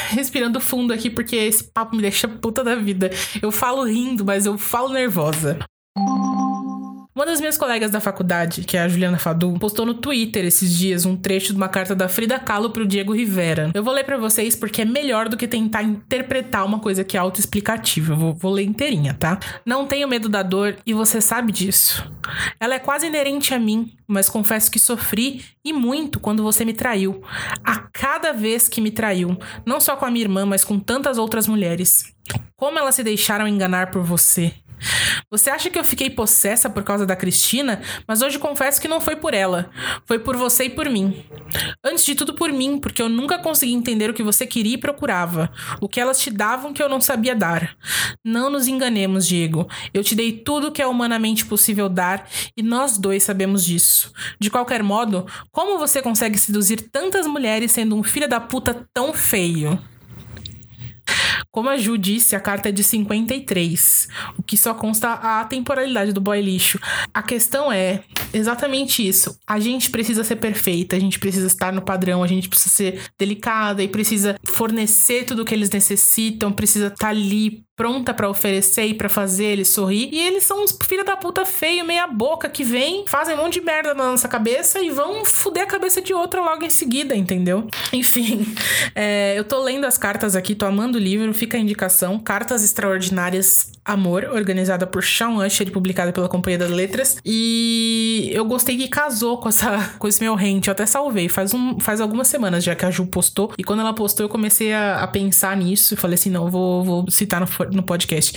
respirando 0.09 0.59
fundo 0.59 0.93
aqui 0.93 1.09
porque 1.09 1.35
esse 1.35 1.63
papo 1.63 1.95
me 1.95 2.01
deixa 2.01 2.27
puta 2.27 2.63
da 2.63 2.75
vida. 2.75 3.09
Eu 3.41 3.51
falo 3.51 3.83
rindo, 3.83 4.25
mas 4.25 4.45
eu 4.45 4.57
falo 4.65 4.89
nervosa. 4.89 5.59
Uma 7.15 7.25
das 7.25 7.39
minhas 7.39 7.57
colegas 7.57 7.91
da 7.91 8.01
faculdade, 8.01 8.63
que 8.65 8.75
é 8.75 8.81
a 8.81 8.89
Juliana 8.89 9.17
Fadu, 9.17 9.57
postou 9.57 9.85
no 9.85 9.93
Twitter 9.93 10.43
esses 10.43 10.77
dias 10.77 11.05
um 11.05 11.15
trecho 11.15 11.53
de 11.53 11.57
uma 11.57 11.69
carta 11.69 11.95
da 11.95 12.09
Frida 12.09 12.37
Kahlo 12.37 12.71
pro 12.71 12.85
Diego 12.85 13.13
Rivera. 13.13 13.71
Eu 13.73 13.81
vou 13.85 13.93
ler 13.93 14.03
para 14.03 14.17
vocês 14.17 14.53
porque 14.53 14.81
é 14.81 14.85
melhor 14.85 15.29
do 15.29 15.37
que 15.37 15.47
tentar 15.47 15.81
interpretar 15.83 16.65
uma 16.65 16.77
coisa 16.77 17.05
que 17.05 17.15
é 17.15 17.19
autoexplicativa. 17.21 18.11
Eu 18.11 18.17
vou, 18.17 18.33
vou 18.33 18.51
ler 18.51 18.65
inteirinha, 18.65 19.13
tá? 19.13 19.39
Não 19.65 19.87
tenho 19.87 20.09
medo 20.09 20.27
da 20.27 20.43
dor 20.43 20.75
e 20.85 20.93
você 20.93 21.21
sabe 21.21 21.53
disso. 21.53 22.05
Ela 22.59 22.75
é 22.75 22.79
quase 22.79 23.07
inerente 23.07 23.53
a 23.53 23.59
mim, 23.59 23.95
mas 24.05 24.27
confesso 24.27 24.69
que 24.69 24.77
sofri 24.77 25.41
e 25.63 25.71
muito 25.71 26.19
quando 26.19 26.43
você 26.43 26.65
me 26.65 26.73
traiu. 26.73 27.23
A 27.63 27.77
cada 27.93 28.33
vez 28.33 28.67
que 28.67 28.81
me 28.81 28.91
traiu, 28.91 29.37
não 29.65 29.79
só 29.79 29.95
com 29.95 30.03
a 30.03 30.11
minha 30.11 30.25
irmã, 30.25 30.45
mas 30.45 30.65
com 30.65 30.77
tantas 30.77 31.17
outras 31.17 31.47
mulheres. 31.47 32.13
Como 32.57 32.77
elas 32.77 32.95
se 32.95 33.03
deixaram 33.03 33.47
enganar 33.47 33.89
por 33.89 34.01
você? 34.01 34.53
Você 35.29 35.49
acha 35.49 35.69
que 35.69 35.77
eu 35.77 35.83
fiquei 35.83 36.09
possessa 36.09 36.69
por 36.69 36.83
causa 36.83 37.05
da 37.05 37.15
Cristina? 37.15 37.81
Mas 38.07 38.21
hoje 38.21 38.39
confesso 38.39 38.79
que 38.79 38.87
não 38.87 39.01
foi 39.01 39.15
por 39.15 39.33
ela. 39.33 39.69
Foi 40.05 40.19
por 40.19 40.35
você 40.35 40.65
e 40.65 40.69
por 40.69 40.89
mim. 40.89 41.25
Antes 41.83 42.05
de 42.05 42.15
tudo 42.15 42.33
por 42.33 42.51
mim, 42.51 42.77
porque 42.77 43.01
eu 43.01 43.09
nunca 43.09 43.37
consegui 43.37 43.73
entender 43.73 44.09
o 44.09 44.13
que 44.13 44.23
você 44.23 44.45
queria 44.45 44.75
e 44.75 44.77
procurava. 44.77 45.51
O 45.81 45.89
que 45.89 45.99
elas 45.99 46.19
te 46.19 46.29
davam 46.29 46.73
que 46.73 46.81
eu 46.81 46.89
não 46.89 47.01
sabia 47.01 47.35
dar. 47.35 47.75
Não 48.23 48.49
nos 48.49 48.67
enganemos, 48.67 49.27
Diego. 49.27 49.67
Eu 49.93 50.03
te 50.03 50.15
dei 50.15 50.31
tudo 50.31 50.71
que 50.71 50.81
é 50.81 50.87
humanamente 50.87 51.45
possível 51.45 51.89
dar 51.89 52.27
e 52.55 52.63
nós 52.63 52.97
dois 52.97 53.23
sabemos 53.23 53.65
disso. 53.65 54.11
De 54.39 54.49
qualquer 54.49 54.83
modo, 54.83 55.25
como 55.51 55.77
você 55.77 56.01
consegue 56.01 56.37
seduzir 56.37 56.89
tantas 56.91 57.27
mulheres 57.27 57.71
sendo 57.71 57.95
um 57.95 58.03
filho 58.03 58.27
da 58.27 58.39
puta 58.39 58.87
tão 58.93 59.13
feio? 59.13 59.79
Como 61.55 61.69
a 61.69 61.77
Ju 61.77 61.97
disse, 61.97 62.35
a 62.35 62.39
carta 62.41 62.67
é 62.67 62.71
de 62.73 62.83
53, 62.83 64.09
o 64.37 64.43
que 64.43 64.57
só 64.57 64.73
consta 64.73 65.13
a 65.13 65.45
temporalidade 65.45 66.11
do 66.11 66.19
boy 66.19 66.41
lixo. 66.41 66.77
A 67.13 67.23
questão 67.23 67.71
é 67.71 68.03
exatamente 68.33 69.07
isso. 69.07 69.39
A 69.47 69.57
gente 69.57 69.89
precisa 69.89 70.21
ser 70.25 70.35
perfeita, 70.35 70.97
a 70.97 70.99
gente 70.99 71.17
precisa 71.17 71.47
estar 71.47 71.71
no 71.71 71.81
padrão, 71.81 72.21
a 72.21 72.27
gente 72.27 72.49
precisa 72.49 72.75
ser 72.75 73.01
delicada 73.17 73.81
e 73.81 73.87
precisa 73.87 74.35
fornecer 74.43 75.23
tudo 75.23 75.43
o 75.43 75.45
que 75.45 75.55
eles 75.55 75.69
necessitam, 75.69 76.51
precisa 76.51 76.87
estar 76.87 77.07
ali 77.07 77.63
pronta 77.75 78.13
para 78.13 78.29
oferecer 78.29 78.85
e 78.85 78.93
para 78.93 79.09
fazer 79.09 79.45
ele 79.45 79.65
sorrir. 79.65 80.09
E 80.11 80.19
eles 80.19 80.43
são 80.43 80.63
uns 80.63 80.77
filha 80.87 81.03
da 81.03 81.17
puta 81.17 81.45
feio, 81.45 81.85
meia 81.85 82.07
boca, 82.07 82.47
que 82.47 82.63
vem, 82.63 83.05
fazem 83.07 83.35
um 83.35 83.37
monte 83.37 83.59
de 83.59 83.61
merda 83.61 83.93
na 83.93 84.11
nossa 84.11 84.27
cabeça 84.27 84.79
e 84.79 84.89
vão 84.89 85.25
fuder 85.25 85.63
a 85.63 85.67
cabeça 85.67 86.01
de 86.01 86.13
outra 86.13 86.41
logo 86.41 86.63
em 86.63 86.69
seguida, 86.69 87.15
entendeu? 87.15 87.67
Enfim, 87.91 88.45
é, 88.93 89.37
eu 89.37 89.43
tô 89.43 89.61
lendo 89.61 89.85
as 89.85 89.97
cartas 89.97 90.35
aqui, 90.35 90.55
tô 90.55 90.65
amando 90.65 90.97
o 90.97 91.01
livro, 91.01 91.33
fica 91.33 91.57
a 91.57 91.59
indicação. 91.59 92.17
Cartas 92.17 92.63
Extraordinárias 92.63 93.74
Amor, 93.85 94.25
organizada 94.33 94.87
por 94.87 95.03
Sean 95.03 95.35
Usher 95.45 95.67
e 95.67 95.71
publicada 95.71 96.11
pela 96.11 96.27
Companhia 96.27 96.57
das 96.57 96.71
Letras. 96.71 97.17
E 97.23 98.31
eu 98.33 98.43
gostei 98.43 98.75
que 98.75 98.87
casou 98.87 99.37
com, 99.37 99.47
essa, 99.47 99.93
com 99.99 100.07
esse 100.07 100.19
meu 100.21 100.33
rente. 100.33 100.69
Eu 100.69 100.71
até 100.71 100.87
salvei. 100.87 101.29
Faz, 101.29 101.53
um, 101.53 101.79
faz 101.79 102.01
algumas 102.01 102.27
semanas 102.27 102.63
já 102.63 102.73
que 102.73 102.83
a 102.83 102.89
Ju 102.89 103.05
postou. 103.05 103.53
E 103.57 103.63
quando 103.63 103.81
ela 103.81 103.93
postou, 103.93 104.25
eu 104.25 104.29
comecei 104.29 104.73
a, 104.73 105.03
a 105.03 105.07
pensar 105.07 105.55
nisso. 105.55 105.93
E 105.93 105.97
falei 105.97 106.15
assim: 106.15 106.31
não, 106.31 106.49
vou, 106.49 106.83
vou 106.83 107.11
citar 107.11 107.39
no, 107.39 107.47
no 107.71 107.83
podcast. 107.83 108.33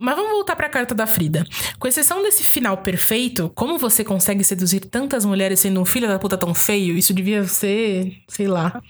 Mas 0.00 0.16
vamos 0.16 0.32
voltar 0.32 0.56
para 0.56 0.66
a 0.66 0.70
carta 0.70 0.94
da 0.94 1.06
Frida. 1.06 1.44
Com 1.78 1.86
exceção 1.86 2.22
desse 2.22 2.42
final 2.42 2.78
perfeito, 2.78 3.52
como 3.54 3.76
você 3.76 4.02
consegue 4.02 4.42
seduzir 4.42 4.80
tantas 4.80 5.26
mulheres 5.26 5.60
sendo 5.60 5.78
um 5.78 5.84
filho 5.84 6.08
da 6.08 6.18
puta 6.18 6.38
tão 6.38 6.54
feio? 6.54 6.96
Isso 6.96 7.12
devia 7.12 7.44
ser, 7.44 8.16
sei 8.26 8.48
lá. 8.48 8.80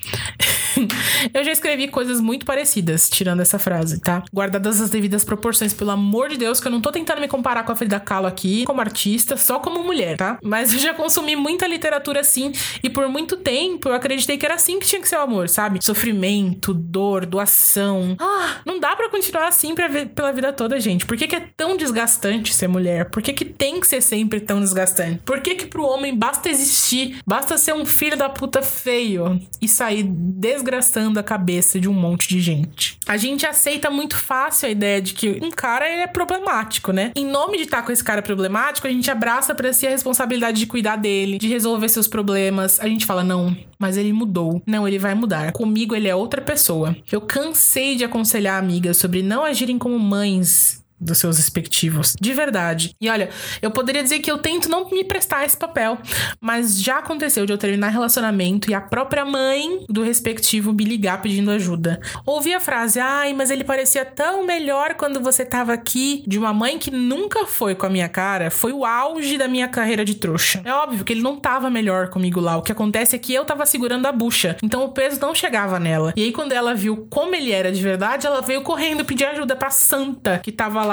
eu 1.35 1.43
já 1.43 1.50
escrevi 1.50 1.88
coisas 1.88 2.21
muito 2.21 2.47
parecidas, 2.47 3.11
tirando 3.11 3.40
essa 3.40 3.59
frase, 3.59 4.00
tá? 4.00 4.23
Guardadas 4.33 4.81
as 4.81 4.88
devidas 4.88 5.25
proporções, 5.25 5.75
pelo 5.75 5.90
amor 5.90 6.29
de 6.29 6.37
Deus, 6.37 6.61
que 6.61 6.69
eu 6.69 6.73
não 6.73 6.81
tô 6.81 6.93
tentando 6.93 7.21
me 7.21 7.26
comparar 7.26 7.64
com 7.64 7.73
a 7.73 7.76
Frida 7.76 7.99
Kahlo 7.99 8.29
aqui, 8.29 8.64
como 8.64 8.81
artista, 8.81 9.37
só 9.37 9.59
como 9.59 9.83
mulher, 9.83 10.17
tá? 10.17 10.38
Mas 10.45 10.73
eu 10.73 10.79
já 10.79 10.95
consumi 10.95 11.35
muita 11.35 11.67
literatura 11.67 12.21
assim, 12.21 12.52
e 12.83 12.88
por 12.88 13.09
muito 13.09 13.37
tempo 13.37 13.88
eu 13.88 13.95
acreditei 13.95 14.38
que 14.38 14.47
era 14.47 14.55
assim 14.55 14.79
que 14.79 14.87
tinha 14.87 15.00
que 15.00 15.09
ser 15.09 15.17
o 15.17 15.23
amor, 15.23 15.49
sabe? 15.49 15.81
Sofrimento, 15.83 16.73
dor, 16.73 17.26
doação. 17.26 18.17
Ah, 18.21 18.61
não 18.64 18.79
dá 18.79 18.95
para 18.95 19.09
continuar 19.09 19.49
assim 19.49 19.75
pra 19.75 19.90
pela 19.90 20.33
vida 20.33 20.52
toda, 20.52 20.79
gente. 20.79 21.00
Por 21.07 21.16
que, 21.16 21.26
que 21.26 21.37
é 21.37 21.40
tão 21.57 21.76
desgastante 21.76 22.54
ser 22.54 22.69
mulher? 22.69 23.11
Por 23.11 23.23
que, 23.23 23.33
que 23.33 23.45
tem 23.45 23.80
que 23.80 23.87
ser 23.87 24.00
sempre 24.00 24.40
tão 24.40 24.61
desgastante? 24.61 25.21
Por 25.25 25.40
que, 25.40 25.54
que 25.54 25.66
pro 25.66 25.85
homem 25.85 26.16
basta 26.16 26.49
existir, 26.49 27.19
basta 27.26 27.57
ser 27.59 27.75
um 27.75 27.85
filho 27.87 28.16
da 28.16 28.28
puta 28.28 28.62
feio 28.62 29.40
e 29.61 29.69
sair 29.69 30.02
desgraçando 30.02 31.19
a 31.19 31.23
cabeça 31.23 31.78
de 31.78 31.88
um 31.88 31.92
monte 31.92 32.28
de 32.28 32.40
gente? 32.40 32.99
A 33.07 33.16
gente 33.16 33.47
aceita 33.47 33.90
muito 33.90 34.16
fácil 34.16 34.69
a 34.69 34.71
ideia 34.71 35.00
de 35.00 35.14
que 35.14 35.38
um 35.42 35.50
cara 35.50 35.87
é 35.87 36.07
problemático, 36.07 36.92
né? 36.92 37.12
Em 37.14 37.26
nome 37.26 37.57
de 37.57 37.64
estar 37.64 37.78
tá 37.78 37.83
com 37.83 37.92
esse 37.92 38.04
cara 38.04 38.23
problemático, 38.23 38.87
a 38.87 38.90
gente 38.90 39.11
abraça 39.11 39.54
para 39.54 39.73
si 39.73 39.87
a 39.87 39.90
responsabilidade 39.90 40.59
de 40.59 40.66
cuidar 40.66 40.97
dele, 40.97 41.38
de 41.38 41.49
resolver 41.49 41.88
seus 41.88 42.09
problemas. 42.09 42.78
A 42.80 42.87
gente 42.87 43.07
fala, 43.07 43.25
não, 43.25 43.57
mas 43.78 43.97
ele 43.97 44.12
mudou. 44.12 44.62
Não, 44.66 44.87
ele 44.87 44.99
vai 44.99 45.14
mudar. 45.14 45.52
Comigo 45.52 45.95
ele 45.95 46.09
é 46.09 46.14
outra 46.14 46.40
pessoa. 46.40 46.97
Eu 47.11 47.21
cansei 47.21 47.97
de 47.97 48.04
aconselhar 48.04 48.59
amigas 48.59 48.99
sobre 48.99 49.23
não 49.23 49.45
agirem 49.45 49.78
como 49.78 49.99
mães 49.99 50.80
dos 51.00 51.19
seus 51.19 51.37
respectivos. 51.37 52.14
De 52.21 52.33
verdade. 52.33 52.95
E 53.00 53.09
olha, 53.09 53.30
eu 53.62 53.71
poderia 53.71 54.02
dizer 54.02 54.19
que 54.19 54.30
eu 54.30 54.38
tento 54.38 54.69
não 54.69 54.88
me 54.90 55.04
prestar 55.04 55.45
esse 55.45 55.57
papel, 55.57 55.99
mas 56.40 56.80
já 56.83 56.99
aconteceu 56.99 57.47
de 57.47 57.52
eu 57.52 57.59
terminar 57.59 57.88
relacionamento 57.88 58.71
e 58.71 58.75
a 58.75 58.80
própria 58.80 59.25
mãe 59.25 59.85
do 59.88 60.02
respectivo 60.02 60.73
me 60.73 60.85
ligar 60.85 61.23
pedindo 61.23 61.50
ajuda. 61.50 62.00
Ouvi 62.26 62.52
a 62.52 62.61
frase: 62.61 63.00
"Ai, 63.00 63.33
mas 63.33 63.50
ele 63.50 63.64
parecia 63.64 64.04
tão 64.04 64.45
melhor 64.45 64.95
quando 64.95 65.21
você 65.21 65.45
tava 65.45 65.73
aqui", 65.73 66.23
de 66.26 66.38
uma 66.38 66.52
mãe 66.52 66.78
que 66.78 66.90
nunca 66.90 67.47
foi 67.47 67.75
com 67.75 67.87
a 67.87 67.90
minha 67.90 68.09
cara, 68.09 68.50
foi 68.50 68.73
o 68.73 68.85
auge 68.85 69.38
da 69.38 69.49
minha 69.49 69.69
carreira 69.69 70.04
de 70.04 70.14
trouxa. 70.16 70.61
É 70.64 70.73
óbvio 70.73 71.04
que 71.04 71.12
ele 71.12 71.23
não 71.23 71.37
tava 71.37 71.71
melhor 71.71 72.09
comigo 72.09 72.40
lá. 72.40 72.57
O 72.57 72.62
que 72.62 72.73
acontece 72.73 73.16
é 73.16 73.19
que 73.19 73.33
eu 73.33 73.45
tava 73.45 73.64
segurando 73.64 74.07
a 74.07 74.12
bucha, 74.12 74.57
então 74.62 74.85
o 74.85 74.92
peso 74.92 75.21
não 75.21 75.35
chegava 75.35 75.78
nela. 75.78 76.12
E 76.16 76.25
aí 76.25 76.33
quando 76.33 76.52
ela 76.52 76.75
viu 76.75 77.07
como 77.09 77.35
ele 77.35 77.52
era 77.52 77.73
de 77.73 77.83
verdade, 77.83 78.26
ela 78.26 78.40
veio 78.40 78.62
correndo 78.62 79.04
pedir 79.04 79.25
ajuda 79.25 79.57
para 79.57 79.71
santa 79.71 80.38
que 80.38 80.52
tava 80.52 80.85
lá 80.85 80.89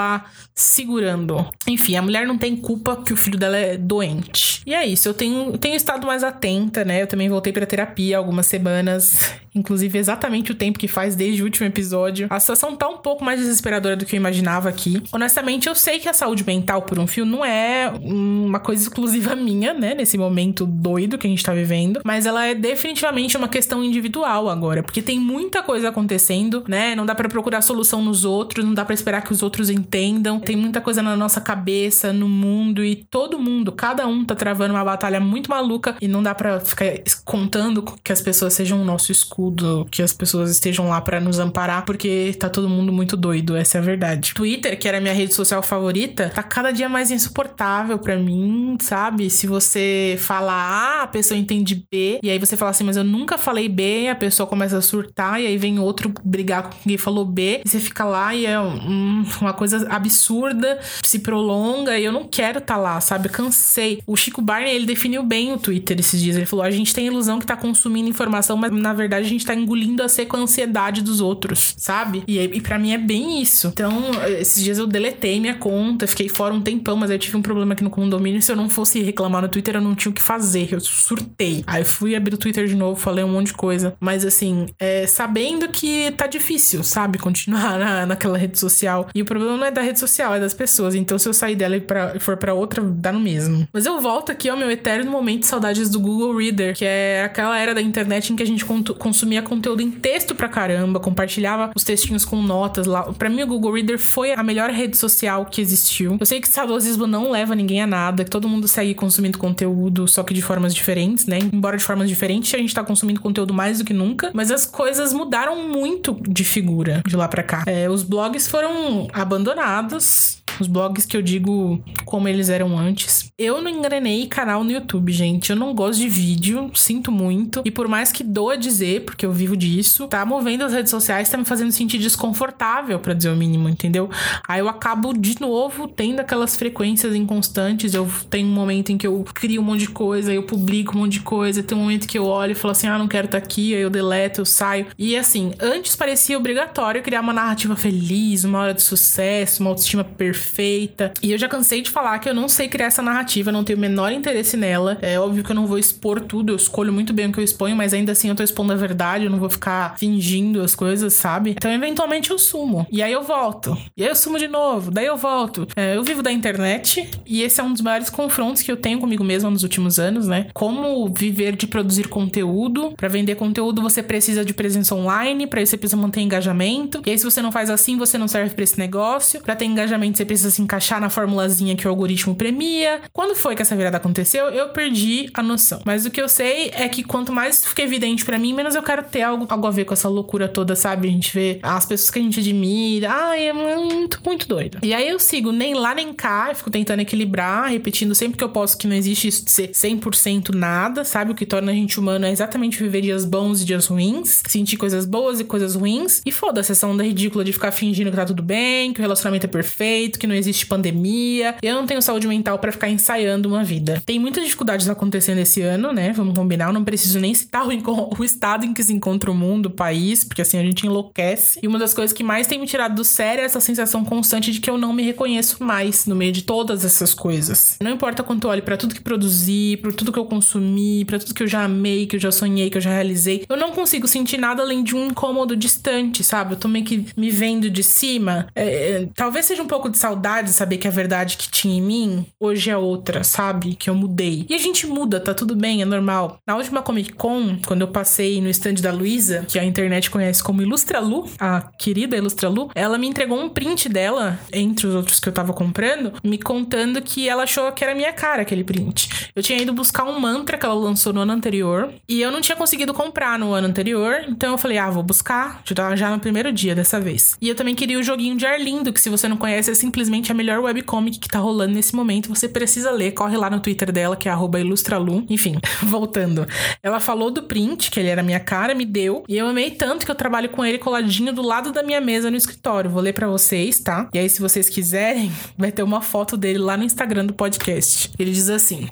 segurando. 0.54 1.48
Enfim, 1.66 1.96
a 1.96 2.02
mulher 2.02 2.26
não 2.26 2.38
tem 2.38 2.56
culpa 2.56 2.96
que 3.02 3.12
o 3.12 3.16
filho 3.16 3.38
dela 3.38 3.56
é 3.56 3.76
doente. 3.76 4.62
E 4.66 4.74
é 4.74 4.86
isso, 4.86 5.08
eu 5.08 5.14
tenho, 5.14 5.56
tenho 5.58 5.74
estado 5.74 6.06
mais 6.06 6.22
atenta, 6.22 6.84
né? 6.84 7.02
Eu 7.02 7.06
também 7.06 7.28
voltei 7.28 7.52
pra 7.52 7.66
terapia 7.66 8.18
algumas 8.18 8.46
semanas, 8.46 9.32
inclusive 9.58 9.98
exatamente 9.98 10.52
o 10.52 10.54
tempo 10.54 10.78
que 10.78 10.88
faz 10.88 11.14
desde 11.14 11.42
o 11.42 11.44
último 11.44 11.66
episódio. 11.66 12.26
A 12.30 12.40
situação 12.40 12.76
tá 12.76 12.88
um 12.88 12.98
pouco 12.98 13.24
mais 13.24 13.40
desesperadora 13.40 13.96
do 13.96 14.04
que 14.04 14.16
eu 14.16 14.18
imaginava 14.18 14.68
aqui. 14.68 15.02
Honestamente, 15.12 15.68
eu 15.68 15.74
sei 15.74 15.98
que 15.98 16.08
a 16.08 16.12
saúde 16.12 16.44
mental 16.44 16.82
por 16.82 16.98
um 16.98 17.06
fio 17.06 17.24
não 17.24 17.44
é 17.44 17.92
uma 18.02 18.60
coisa 18.60 18.82
exclusiva 18.82 19.34
minha, 19.36 19.74
né? 19.74 19.94
Nesse 19.94 20.16
momento 20.16 20.66
doido 20.66 21.18
que 21.18 21.26
a 21.26 21.30
gente 21.30 21.42
tá 21.42 21.52
vivendo, 21.52 22.00
mas 22.04 22.26
ela 22.26 22.46
é 22.46 22.54
definitivamente 22.54 23.36
uma 23.36 23.48
questão 23.48 23.82
individual 23.82 24.48
agora, 24.48 24.82
porque 24.82 25.02
tem 25.02 25.18
muita 25.18 25.62
coisa 25.62 25.88
acontecendo, 25.88 26.64
né? 26.68 26.94
Não 26.94 27.04
dá 27.04 27.14
para 27.14 27.28
procurar 27.28 27.62
solução 27.62 28.02
nos 28.02 28.24
outros, 28.24 28.64
não 28.64 28.74
dá 28.74 28.84
para 28.84 28.94
esperar 28.94 29.22
que 29.22 29.32
os 29.32 29.42
outros 29.42 29.70
entendam. 29.70 30.40
Tem 30.40 30.56
muita 30.56 30.80
coisa 30.80 31.02
na 31.02 31.16
nossa 31.16 31.40
cabeça, 31.40 32.12
no 32.12 32.28
mundo 32.28 32.84
e 32.84 32.96
todo 32.96 33.38
mundo, 33.38 33.72
cada 33.72 34.06
um 34.06 34.24
tá 34.24 34.34
travando 34.34 34.74
uma 34.74 34.84
batalha 34.84 35.20
muito 35.20 35.50
maluca 35.50 35.96
e 36.00 36.08
não 36.08 36.22
dá 36.22 36.34
para 36.34 36.60
ficar 36.60 36.86
contando 37.24 37.82
que 38.02 38.12
as 38.12 38.20
pessoas 38.20 38.52
sejam 38.52 38.80
o 38.80 38.84
nosso 38.84 39.12
escudo, 39.12 39.47
que 39.90 40.02
as 40.02 40.12
pessoas 40.12 40.50
estejam 40.50 40.88
lá 40.88 41.00
para 41.00 41.20
nos 41.20 41.38
amparar, 41.38 41.84
porque 41.84 42.34
tá 42.38 42.48
todo 42.48 42.68
mundo 42.68 42.92
muito 42.92 43.16
doido, 43.16 43.56
essa 43.56 43.78
é 43.78 43.80
a 43.80 43.84
verdade. 43.84 44.34
Twitter, 44.34 44.78
que 44.78 44.86
era 44.86 45.00
minha 45.00 45.14
rede 45.14 45.34
social 45.34 45.62
favorita, 45.62 46.30
tá 46.34 46.42
cada 46.42 46.70
dia 46.70 46.88
mais 46.88 47.10
insuportável 47.10 47.98
para 47.98 48.16
mim, 48.16 48.76
sabe? 48.80 49.30
Se 49.30 49.46
você 49.46 50.16
fala 50.18 50.52
A, 50.52 51.02
a 51.02 51.06
pessoa 51.06 51.38
entende 51.38 51.86
B, 51.90 52.20
e 52.22 52.30
aí 52.30 52.38
você 52.38 52.56
fala 52.56 52.70
assim, 52.70 52.84
mas 52.84 52.96
eu 52.96 53.04
nunca 53.04 53.36
falei 53.36 53.68
B, 53.68 54.08
a 54.08 54.14
pessoa 54.14 54.46
começa 54.46 54.78
a 54.78 54.82
surtar, 54.82 55.40
e 55.40 55.46
aí 55.46 55.56
vem 55.56 55.78
outro 55.78 56.12
brigar 56.22 56.64
com 56.64 56.76
quem 56.84 56.96
falou 56.96 57.24
B, 57.24 57.62
e 57.64 57.68
você 57.68 57.78
fica 57.78 58.04
lá 58.04 58.34
e 58.34 58.46
é 58.46 58.58
um, 58.60 59.24
uma 59.40 59.52
coisa 59.52 59.86
absurda, 59.88 60.78
se 61.02 61.18
prolonga, 61.20 61.98
e 61.98 62.04
eu 62.04 62.12
não 62.12 62.24
quero 62.24 62.60
tá 62.60 62.76
lá, 62.76 63.00
sabe? 63.00 63.28
Eu 63.28 63.32
cansei. 63.32 64.02
O 64.06 64.16
Chico 64.16 64.42
Barney, 64.42 64.74
ele 64.74 64.86
definiu 64.86 65.22
bem 65.22 65.52
o 65.52 65.58
Twitter 65.58 65.98
esses 65.98 66.20
dias. 66.20 66.36
Ele 66.36 66.46
falou: 66.46 66.64
a 66.64 66.70
gente 66.70 66.94
tem 66.94 67.04
a 67.04 67.10
ilusão 67.10 67.38
que 67.38 67.46
tá 67.46 67.56
consumindo 67.56 68.08
informação, 68.08 68.56
mas 68.56 68.70
na 68.72 68.92
verdade 68.92 69.26
a 69.26 69.28
gente 69.28 69.37
tá 69.44 69.54
engolindo 69.54 70.02
a 70.02 70.08
seco 70.08 70.36
a 70.36 70.40
ansiedade 70.40 71.02
dos 71.02 71.20
outros, 71.20 71.74
sabe? 71.76 72.22
E, 72.26 72.38
e 72.38 72.60
para 72.60 72.78
mim 72.78 72.92
é 72.92 72.98
bem 72.98 73.40
isso. 73.42 73.68
Então, 73.68 73.92
esses 74.38 74.62
dias 74.62 74.78
eu 74.78 74.86
deletei 74.86 75.40
minha 75.40 75.54
conta, 75.54 76.06
fiquei 76.06 76.28
fora 76.28 76.54
um 76.54 76.60
tempão, 76.60 76.96
mas 76.96 77.10
eu 77.10 77.18
tive 77.18 77.36
um 77.36 77.42
problema 77.42 77.72
aqui 77.72 77.84
no 77.84 77.90
condomínio. 77.90 78.40
Se 78.42 78.52
eu 78.52 78.56
não 78.56 78.68
fosse 78.68 79.00
reclamar 79.02 79.42
no 79.42 79.48
Twitter, 79.48 79.76
eu 79.76 79.80
não 79.80 79.94
tinha 79.94 80.10
o 80.10 80.14
que 80.14 80.22
fazer. 80.22 80.72
Eu 80.72 80.80
surtei. 80.80 81.64
Aí 81.66 81.84
fui 81.84 82.14
abrir 82.14 82.34
o 82.34 82.38
Twitter 82.38 82.66
de 82.66 82.74
novo, 82.74 82.98
falei 82.98 83.24
um 83.24 83.28
monte 83.28 83.48
de 83.48 83.54
coisa. 83.54 83.96
Mas 84.00 84.24
assim, 84.24 84.66
é, 84.78 85.06
sabendo 85.06 85.68
que 85.68 86.10
tá 86.12 86.26
difícil, 86.26 86.82
sabe? 86.82 87.18
Continuar 87.18 87.78
na, 87.78 88.06
naquela 88.06 88.38
rede 88.38 88.58
social. 88.58 89.08
E 89.14 89.22
o 89.22 89.24
problema 89.24 89.56
não 89.56 89.64
é 89.64 89.70
da 89.70 89.82
rede 89.82 89.98
social, 89.98 90.34
é 90.34 90.40
das 90.40 90.54
pessoas. 90.54 90.94
Então, 90.94 91.18
se 91.18 91.28
eu 91.28 91.32
sair 91.32 91.56
dela 91.56 91.76
e 91.76 91.80
pra, 91.80 92.18
for 92.20 92.36
para 92.36 92.54
outra, 92.54 92.82
dá 92.82 93.12
no 93.12 93.20
mesmo. 93.20 93.66
Mas 93.72 93.86
eu 93.86 94.00
volto 94.00 94.32
aqui 94.32 94.48
ao 94.48 94.56
meu 94.56 94.70
eterno 94.70 95.10
momento 95.10 95.40
de 95.40 95.46
saudades 95.46 95.90
do 95.90 96.00
Google 96.00 96.36
Reader, 96.36 96.74
que 96.74 96.84
é 96.84 97.22
aquela 97.24 97.58
era 97.58 97.74
da 97.74 97.82
internet 97.82 98.32
em 98.32 98.36
que 98.36 98.42
a 98.42 98.46
gente 98.46 98.64
consumia 98.64 99.17
conteúdo 99.42 99.82
em 99.82 99.90
texto 99.90 100.34
pra 100.34 100.48
caramba, 100.48 101.00
compartilhava 101.00 101.70
os 101.74 101.84
textinhos 101.84 102.24
com 102.24 102.40
notas 102.42 102.86
lá. 102.86 103.02
Para 103.12 103.28
mim, 103.28 103.42
o 103.42 103.46
Google 103.46 103.72
Reader 103.72 103.98
foi 103.98 104.32
a 104.32 104.42
melhor 104.42 104.70
rede 104.70 104.96
social 104.96 105.46
que 105.46 105.60
existiu. 105.60 106.16
Eu 106.18 106.26
sei 106.26 106.40
que 106.40 106.48
saudosismo 106.48 107.06
não 107.06 107.30
leva 107.30 107.54
ninguém 107.54 107.82
a 107.82 107.86
nada, 107.86 108.24
que 108.24 108.30
todo 108.30 108.48
mundo 108.48 108.68
segue 108.68 108.94
consumindo 108.94 109.38
conteúdo, 109.38 110.06
só 110.08 110.22
que 110.22 110.34
de 110.34 110.42
formas 110.42 110.74
diferentes, 110.74 111.26
né? 111.26 111.38
Embora 111.52 111.76
de 111.76 111.84
formas 111.84 112.08
diferentes, 112.08 112.52
a 112.54 112.58
gente 112.58 112.74
tá 112.74 112.84
consumindo 112.84 113.20
conteúdo 113.20 113.54
mais 113.54 113.78
do 113.78 113.84
que 113.84 113.92
nunca, 113.92 114.30
mas 114.34 114.50
as 114.50 114.66
coisas 114.66 115.12
mudaram 115.12 115.68
muito 115.68 116.16
de 116.28 116.44
figura 116.44 117.02
de 117.06 117.16
lá 117.16 117.28
para 117.28 117.42
cá. 117.42 117.64
É, 117.66 117.88
os 117.88 118.02
blogs 118.02 118.48
foram 118.48 119.08
abandonados, 119.12 120.42
os 120.60 120.66
blogs 120.66 121.06
que 121.06 121.16
eu 121.16 121.22
digo 121.22 121.82
como 122.04 122.28
eles 122.28 122.48
eram 122.48 122.76
antes. 122.78 123.30
Eu 123.38 123.62
não 123.62 123.70
engrenei 123.70 124.26
canal 124.26 124.64
no 124.64 124.72
YouTube, 124.72 125.12
gente. 125.12 125.50
Eu 125.50 125.56
não 125.56 125.74
gosto 125.74 126.00
de 126.00 126.08
vídeo, 126.08 126.70
sinto 126.74 127.12
muito. 127.12 127.62
E 127.64 127.70
por 127.70 127.86
mais 127.86 128.10
que 128.10 128.24
doa 128.24 128.56
dizer, 128.56 129.04
porque 129.08 129.24
eu 129.24 129.32
vivo 129.32 129.56
disso, 129.56 130.06
tá 130.06 130.24
movendo 130.24 130.64
as 130.64 130.72
redes 130.72 130.90
sociais, 130.90 131.30
tá 131.30 131.38
me 131.38 131.44
fazendo 131.44 131.72
sentir 131.72 131.98
desconfortável, 131.98 132.98
para 132.98 133.14
dizer 133.14 133.30
o 133.30 133.36
mínimo, 133.36 133.68
entendeu? 133.68 134.10
Aí 134.46 134.60
eu 134.60 134.68
acabo 134.68 135.14
de 135.14 135.40
novo 135.40 135.88
tendo 135.88 136.20
aquelas 136.20 136.56
frequências 136.56 137.14
inconstantes. 137.14 137.94
Eu 137.94 138.08
tenho 138.28 138.46
um 138.46 138.52
momento 138.52 138.90
em 138.90 138.98
que 138.98 139.06
eu 139.06 139.24
crio 139.34 139.62
um 139.62 139.64
monte 139.64 139.80
de 139.80 139.88
coisa, 139.88 140.32
eu 140.32 140.42
publico 140.42 140.94
um 140.94 141.00
monte 141.00 141.12
de 141.12 141.20
coisa. 141.20 141.62
Tem 141.62 141.76
um 141.76 141.80
momento 141.80 142.06
que 142.06 142.18
eu 142.18 142.26
olho 142.26 142.52
e 142.52 142.54
falo 142.54 142.72
assim: 142.72 142.86
ah, 142.86 142.98
não 142.98 143.08
quero 143.08 143.26
estar 143.26 143.40
tá 143.40 143.44
aqui, 143.44 143.74
aí 143.74 143.80
eu 143.80 143.90
deleto, 143.90 144.42
eu 144.42 144.44
saio. 144.44 144.86
E 144.98 145.16
assim, 145.16 145.52
antes 145.58 145.96
parecia 145.96 146.36
obrigatório 146.36 147.02
criar 147.02 147.20
uma 147.20 147.32
narrativa 147.32 147.74
feliz, 147.74 148.44
uma 148.44 148.58
hora 148.58 148.74
de 148.74 148.82
sucesso, 148.82 149.62
uma 149.62 149.70
autoestima 149.70 150.04
perfeita. 150.04 151.12
E 151.22 151.32
eu 151.32 151.38
já 151.38 151.48
cansei 151.48 151.80
de 151.80 151.90
falar 151.90 152.18
que 152.18 152.28
eu 152.28 152.34
não 152.34 152.48
sei 152.48 152.68
criar 152.68 152.86
essa 152.86 153.02
narrativa, 153.02 153.50
não 153.50 153.64
tenho 153.64 153.78
o 153.78 153.80
menor 153.80 154.12
interesse 154.12 154.56
nela. 154.56 154.98
É 155.00 155.18
óbvio 155.18 155.42
que 155.42 155.50
eu 155.50 155.56
não 155.56 155.66
vou 155.66 155.78
expor 155.78 156.20
tudo, 156.20 156.52
eu 156.52 156.56
escolho 156.56 156.92
muito 156.92 157.12
bem 157.12 157.28
o 157.28 157.32
que 157.32 157.40
eu 157.40 157.44
exponho, 157.44 157.74
mas 157.74 157.94
ainda 157.94 158.12
assim 158.12 158.28
eu 158.28 158.34
tô 158.34 158.42
expondo 158.42 158.72
a 158.72 158.76
verdade, 158.76 158.97
eu 159.26 159.30
não 159.30 159.38
vou 159.38 159.50
ficar 159.50 159.96
fingindo 159.98 160.60
as 160.62 160.74
coisas, 160.74 161.14
sabe? 161.14 161.50
Então, 161.50 161.70
eventualmente 161.70 162.30
eu 162.30 162.38
sumo. 162.38 162.86
E 162.90 163.02
aí 163.02 163.12
eu 163.12 163.22
volto. 163.22 163.76
E 163.96 164.02
aí 164.02 164.08
eu 164.08 164.14
sumo 164.14 164.38
de 164.38 164.48
novo, 164.48 164.90
daí 164.90 165.06
eu 165.06 165.16
volto. 165.16 165.66
É, 165.76 165.96
eu 165.96 166.02
vivo 166.02 166.22
da 166.22 166.32
internet 166.32 167.08
e 167.26 167.42
esse 167.42 167.60
é 167.60 167.64
um 167.64 167.72
dos 167.72 167.82
maiores 167.82 168.10
confrontos 168.10 168.62
que 168.62 168.70
eu 168.70 168.76
tenho 168.76 168.98
comigo 168.98 169.24
mesma 169.24 169.50
nos 169.50 169.62
últimos 169.62 169.98
anos, 169.98 170.26
né? 170.26 170.48
Como 170.52 171.08
viver 171.08 171.56
de 171.56 171.66
produzir 171.66 172.08
conteúdo. 172.08 172.92
Para 172.96 173.08
vender 173.08 173.34
conteúdo, 173.34 173.82
você 173.82 174.02
precisa 174.02 174.44
de 174.44 174.52
presença 174.52 174.94
online, 174.94 175.46
para 175.46 175.62
isso 175.62 175.70
você 175.70 175.76
precisa 175.76 176.00
manter 176.00 176.20
engajamento. 176.20 177.02
E 177.06 177.10
aí, 177.10 177.18
se 177.18 177.24
você 177.24 177.40
não 177.40 177.52
faz 177.52 177.70
assim, 177.70 177.96
você 177.96 178.18
não 178.18 178.28
serve 178.28 178.54
para 178.54 178.64
esse 178.64 178.78
negócio. 178.78 179.40
Para 179.40 179.56
ter 179.56 179.64
engajamento, 179.64 180.18
você 180.18 180.24
precisa 180.24 180.50
se 180.50 180.62
encaixar 180.62 181.00
na 181.00 181.10
formulazinha 181.10 181.76
que 181.76 181.86
o 181.86 181.90
algoritmo 181.90 182.34
premia. 182.34 183.00
Quando 183.12 183.34
foi 183.34 183.54
que 183.54 183.62
essa 183.62 183.76
virada 183.76 183.96
aconteceu, 183.96 184.46
eu 184.46 184.70
perdi 184.70 185.30
a 185.34 185.42
noção. 185.42 185.80
Mas 185.84 186.06
o 186.06 186.10
que 186.10 186.20
eu 186.20 186.28
sei 186.28 186.70
é 186.74 186.88
que 186.88 187.02
quanto 187.02 187.32
mais 187.32 187.64
fica 187.64 187.82
evidente 187.82 188.24
para 188.24 188.38
mim, 188.38 188.52
menos 188.52 188.74
eu 188.74 188.82
quero 188.88 189.02
ter 189.02 189.20
algo, 189.20 189.46
algo 189.50 189.66
a 189.66 189.70
ver 189.70 189.84
com 189.84 189.92
essa 189.92 190.08
loucura 190.08 190.48
toda, 190.48 190.74
sabe? 190.74 191.08
A 191.08 191.10
gente 191.10 191.34
vê 191.34 191.58
as 191.62 191.84
pessoas 191.84 192.08
que 192.08 192.18
a 192.18 192.22
gente 192.22 192.40
admira. 192.40 193.10
Ai, 193.10 193.48
é 193.48 193.52
muito, 193.52 194.18
muito 194.24 194.48
doido. 194.48 194.78
E 194.82 194.94
aí 194.94 195.06
eu 195.06 195.18
sigo 195.18 195.52
nem 195.52 195.74
lá 195.74 195.94
nem 195.94 196.14
cá, 196.14 196.54
fico 196.54 196.70
tentando 196.70 197.00
equilibrar, 197.00 197.68
repetindo 197.68 198.14
sempre 198.14 198.38
que 198.38 198.44
eu 198.44 198.48
posso 198.48 198.78
que 198.78 198.86
não 198.86 198.96
existe 198.96 199.28
isso 199.28 199.44
de 199.44 199.50
ser 199.50 199.68
100% 199.68 200.54
nada, 200.54 201.04
sabe? 201.04 201.32
O 201.32 201.34
que 201.34 201.44
torna 201.44 201.70
a 201.70 201.74
gente 201.74 202.00
humano 202.00 202.24
é 202.24 202.32
exatamente 202.32 202.82
viver 202.82 203.02
dias 203.02 203.26
bons 203.26 203.60
e 203.60 203.66
dias 203.66 203.86
ruins, 203.86 204.42
sentir 204.46 204.78
coisas 204.78 205.04
boas 205.04 205.38
e 205.38 205.44
coisas 205.44 205.74
ruins. 205.74 206.22
E 206.24 206.32
foda-se 206.32 206.72
essa 206.72 206.86
onda 206.86 207.04
ridícula 207.04 207.44
de 207.44 207.52
ficar 207.52 207.72
fingindo 207.72 208.10
que 208.10 208.16
tá 208.16 208.24
tudo 208.24 208.42
bem, 208.42 208.94
que 208.94 209.00
o 209.00 209.02
relacionamento 209.02 209.44
é 209.44 209.48
perfeito, 209.48 210.18
que 210.18 210.26
não 210.26 210.34
existe 210.34 210.64
pandemia. 210.64 211.56
Eu 211.62 211.74
não 211.74 211.84
tenho 211.86 212.00
saúde 212.00 212.26
mental 212.26 212.58
para 212.58 212.72
ficar 212.72 212.88
ensaiando 212.88 213.50
uma 213.50 213.62
vida. 213.62 214.02
Tem 214.06 214.18
muitas 214.18 214.44
dificuldades 214.44 214.88
acontecendo 214.88 215.38
esse 215.38 215.60
ano, 215.60 215.92
né? 215.92 216.12
Vamos 216.14 216.34
combinar, 216.34 216.68
eu 216.68 216.72
não 216.72 216.84
preciso 216.84 217.20
nem 217.20 217.34
citar 217.34 217.66
o, 217.66 217.70
o 218.18 218.24
estado 218.24 218.64
em 218.64 218.77
que 218.86 218.92
encontra 218.92 219.30
o 219.30 219.34
mundo, 219.34 219.66
o 219.66 219.70
país, 219.70 220.24
porque 220.24 220.42
assim 220.42 220.58
a 220.58 220.62
gente 220.62 220.86
enlouquece. 220.86 221.58
E 221.62 221.68
uma 221.68 221.78
das 221.78 221.92
coisas 221.92 222.16
que 222.16 222.22
mais 222.22 222.46
tem 222.46 222.58
me 222.58 222.66
tirado 222.66 222.94
do 222.94 223.04
sério 223.04 223.42
é 223.42 223.44
essa 223.44 223.60
sensação 223.60 224.04
constante 224.04 224.52
de 224.52 224.60
que 224.60 224.70
eu 224.70 224.78
não 224.78 224.92
me 224.92 225.02
reconheço 225.02 225.62
mais 225.62 226.06
no 226.06 226.14
meio 226.14 226.32
de 226.32 226.42
todas 226.42 226.84
essas 226.84 227.14
coisas. 227.14 227.76
Não 227.80 227.90
importa 227.90 228.22
quanto 228.22 228.46
eu 228.46 228.50
olho 228.50 228.62
para 228.62 228.76
tudo 228.76 228.94
que 228.94 229.00
produzi, 229.00 229.78
para 229.80 229.92
tudo 229.92 230.12
que 230.12 230.18
eu 230.18 230.24
consumi, 230.24 231.04
para 231.04 231.18
tudo 231.18 231.34
que 231.34 231.42
eu 231.42 231.46
já 231.46 231.64
amei, 231.64 232.06
que 232.06 232.16
eu 232.16 232.20
já 232.20 232.30
sonhei, 232.30 232.70
que 232.70 232.76
eu 232.76 232.82
já 232.82 232.90
realizei, 232.90 233.44
eu 233.48 233.56
não 233.56 233.72
consigo 233.72 234.06
sentir 234.06 234.38
nada 234.38 234.62
além 234.62 234.82
de 234.82 234.94
um 234.94 235.06
incômodo 235.06 235.56
distante, 235.56 236.22
sabe? 236.22 236.54
Eu 236.54 236.58
tô 236.58 236.68
meio 236.68 236.84
que 236.84 237.06
me 237.16 237.30
vendo 237.30 237.70
de 237.70 237.82
cima. 237.82 238.46
É, 238.54 238.90
é, 238.90 239.08
talvez 239.14 239.46
seja 239.46 239.62
um 239.62 239.66
pouco 239.66 239.88
de 239.88 239.98
saudade 239.98 240.50
saber 240.50 240.76
que 240.76 240.88
a 240.88 240.90
verdade 240.90 241.36
que 241.36 241.50
tinha 241.50 241.78
em 241.78 241.82
mim 241.82 242.26
hoje 242.40 242.70
é 242.70 242.76
outra, 242.76 243.24
sabe? 243.24 243.74
Que 243.74 243.90
eu 243.90 243.94
mudei. 243.94 244.46
E 244.48 244.54
a 244.54 244.58
gente 244.58 244.86
muda, 244.86 245.20
tá 245.20 245.34
tudo 245.34 245.54
bem, 245.54 245.82
é 245.82 245.84
normal. 245.84 246.40
Na 246.46 246.56
última 246.56 246.82
Comic 246.82 247.12
Con, 247.12 247.58
quando 247.66 247.82
eu 247.82 247.88
passei 247.88 248.40
no 248.40 248.48
stand 248.68 248.82
da 248.82 248.92
Luísa, 248.92 249.44
que 249.48 249.58
a 249.58 249.64
internet 249.64 250.10
conhece 250.10 250.42
como 250.42 250.62
Ilustra 250.62 251.00
Lu, 251.00 251.28
a 251.38 251.62
querida 251.78 252.16
Ilustra 252.16 252.48
Lu, 252.48 252.70
ela 252.74 252.98
me 252.98 253.06
entregou 253.06 253.40
um 253.40 253.48
print 253.48 253.88
dela, 253.88 254.38
entre 254.52 254.86
os 254.86 254.94
outros 254.94 255.18
que 255.20 255.28
eu 255.28 255.32
tava 255.32 255.52
comprando, 255.52 256.12
me 256.22 256.38
contando 256.38 257.00
que 257.00 257.28
ela 257.28 257.44
achou 257.44 257.70
que 257.72 257.82
era 257.82 257.94
minha 257.94 258.12
cara 258.12 258.42
aquele 258.42 258.64
print. 258.64 259.08
Eu 259.34 259.42
tinha 259.42 259.60
ido 259.60 259.72
buscar 259.72 260.04
um 260.04 260.18
mantra 260.20 260.58
que 260.58 260.66
ela 260.66 260.74
lançou 260.74 261.12
no 261.12 261.20
ano 261.20 261.32
anterior 261.32 261.92
e 262.08 262.20
eu 262.20 262.30
não 262.30 262.40
tinha 262.40 262.56
conseguido 262.56 262.92
comprar 262.92 263.38
no 263.38 263.52
ano 263.52 263.68
anterior, 263.68 264.24
então 264.28 264.52
eu 264.52 264.58
falei, 264.58 264.78
ah, 264.78 264.90
vou 264.90 265.02
buscar 265.02 265.62
já 265.96 266.10
no 266.10 266.18
primeiro 266.18 266.52
dia 266.52 266.74
dessa 266.74 267.00
vez. 267.00 267.36
E 267.40 267.48
eu 267.48 267.54
também 267.54 267.74
queria 267.74 267.98
o 267.98 268.02
joguinho 268.02 268.36
de 268.36 268.46
Arlindo, 268.46 268.92
que 268.92 269.00
se 269.00 269.08
você 269.08 269.28
não 269.28 269.36
conhece 269.36 269.70
é 269.70 269.74
simplesmente 269.74 270.30
a 270.30 270.34
melhor 270.34 270.60
webcomic 270.60 271.18
que 271.18 271.28
tá 271.28 271.38
rolando 271.38 271.74
nesse 271.74 271.94
momento. 271.94 272.28
Você 272.28 272.48
precisa 272.48 272.90
ler, 272.90 273.12
corre 273.12 273.36
lá 273.36 273.48
no 273.48 273.60
Twitter 273.60 273.92
dela, 273.92 274.16
que 274.16 274.28
é 274.28 274.32
ilustralu. 274.58 275.24
Enfim, 275.28 275.58
voltando. 275.82 276.46
Ela 276.82 277.00
falou 277.00 277.30
do 277.30 277.42
print, 277.42 277.90
que 277.90 278.00
ele 278.00 278.08
era 278.08 278.22
minha 278.22 278.40
cara, 278.40 278.57
me 278.74 278.84
deu, 278.84 279.24
e 279.28 279.36
eu 279.36 279.46
amei 279.46 279.70
tanto 279.70 280.04
que 280.04 280.10
eu 280.10 280.14
trabalho 280.14 280.48
com 280.48 280.64
ele 280.64 280.78
coladinho 280.78 281.32
do 281.32 281.42
lado 281.42 281.72
da 281.72 281.82
minha 281.82 282.00
mesa 282.00 282.30
no 282.30 282.36
escritório. 282.36 282.90
Vou 282.90 283.02
ler 283.02 283.12
para 283.12 283.28
vocês, 283.28 283.78
tá? 283.80 284.08
E 284.12 284.18
aí, 284.18 284.28
se 284.28 284.40
vocês 284.40 284.68
quiserem, 284.68 285.30
vai 285.56 285.70
ter 285.70 285.82
uma 285.82 286.00
foto 286.00 286.36
dele 286.36 286.58
lá 286.58 286.76
no 286.76 286.84
Instagram 286.84 287.26
do 287.26 287.34
podcast. 287.34 288.10
Ele 288.18 288.32
diz 288.32 288.48
assim: 288.50 288.88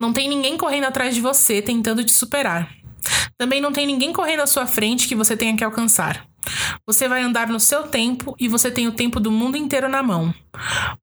Não 0.00 0.12
tem 0.12 0.28
ninguém 0.28 0.56
correndo 0.56 0.84
atrás 0.84 1.14
de 1.14 1.20
você 1.20 1.60
tentando 1.60 2.02
te 2.04 2.12
superar. 2.12 2.70
Também 3.36 3.60
não 3.60 3.72
tem 3.72 3.86
ninguém 3.86 4.12
correndo 4.12 4.42
à 4.42 4.46
sua 4.46 4.66
frente 4.66 5.08
que 5.08 5.14
você 5.14 5.36
tenha 5.36 5.56
que 5.56 5.64
alcançar. 5.64 6.24
Você 6.86 7.08
vai 7.08 7.22
andar 7.22 7.48
no 7.48 7.60
seu 7.60 7.84
tempo 7.84 8.34
e 8.38 8.48
você 8.48 8.70
tem 8.70 8.86
o 8.86 8.92
tempo 8.92 9.20
do 9.20 9.30
mundo 9.30 9.56
inteiro 9.56 9.88
na 9.88 10.02
mão. 10.02 10.34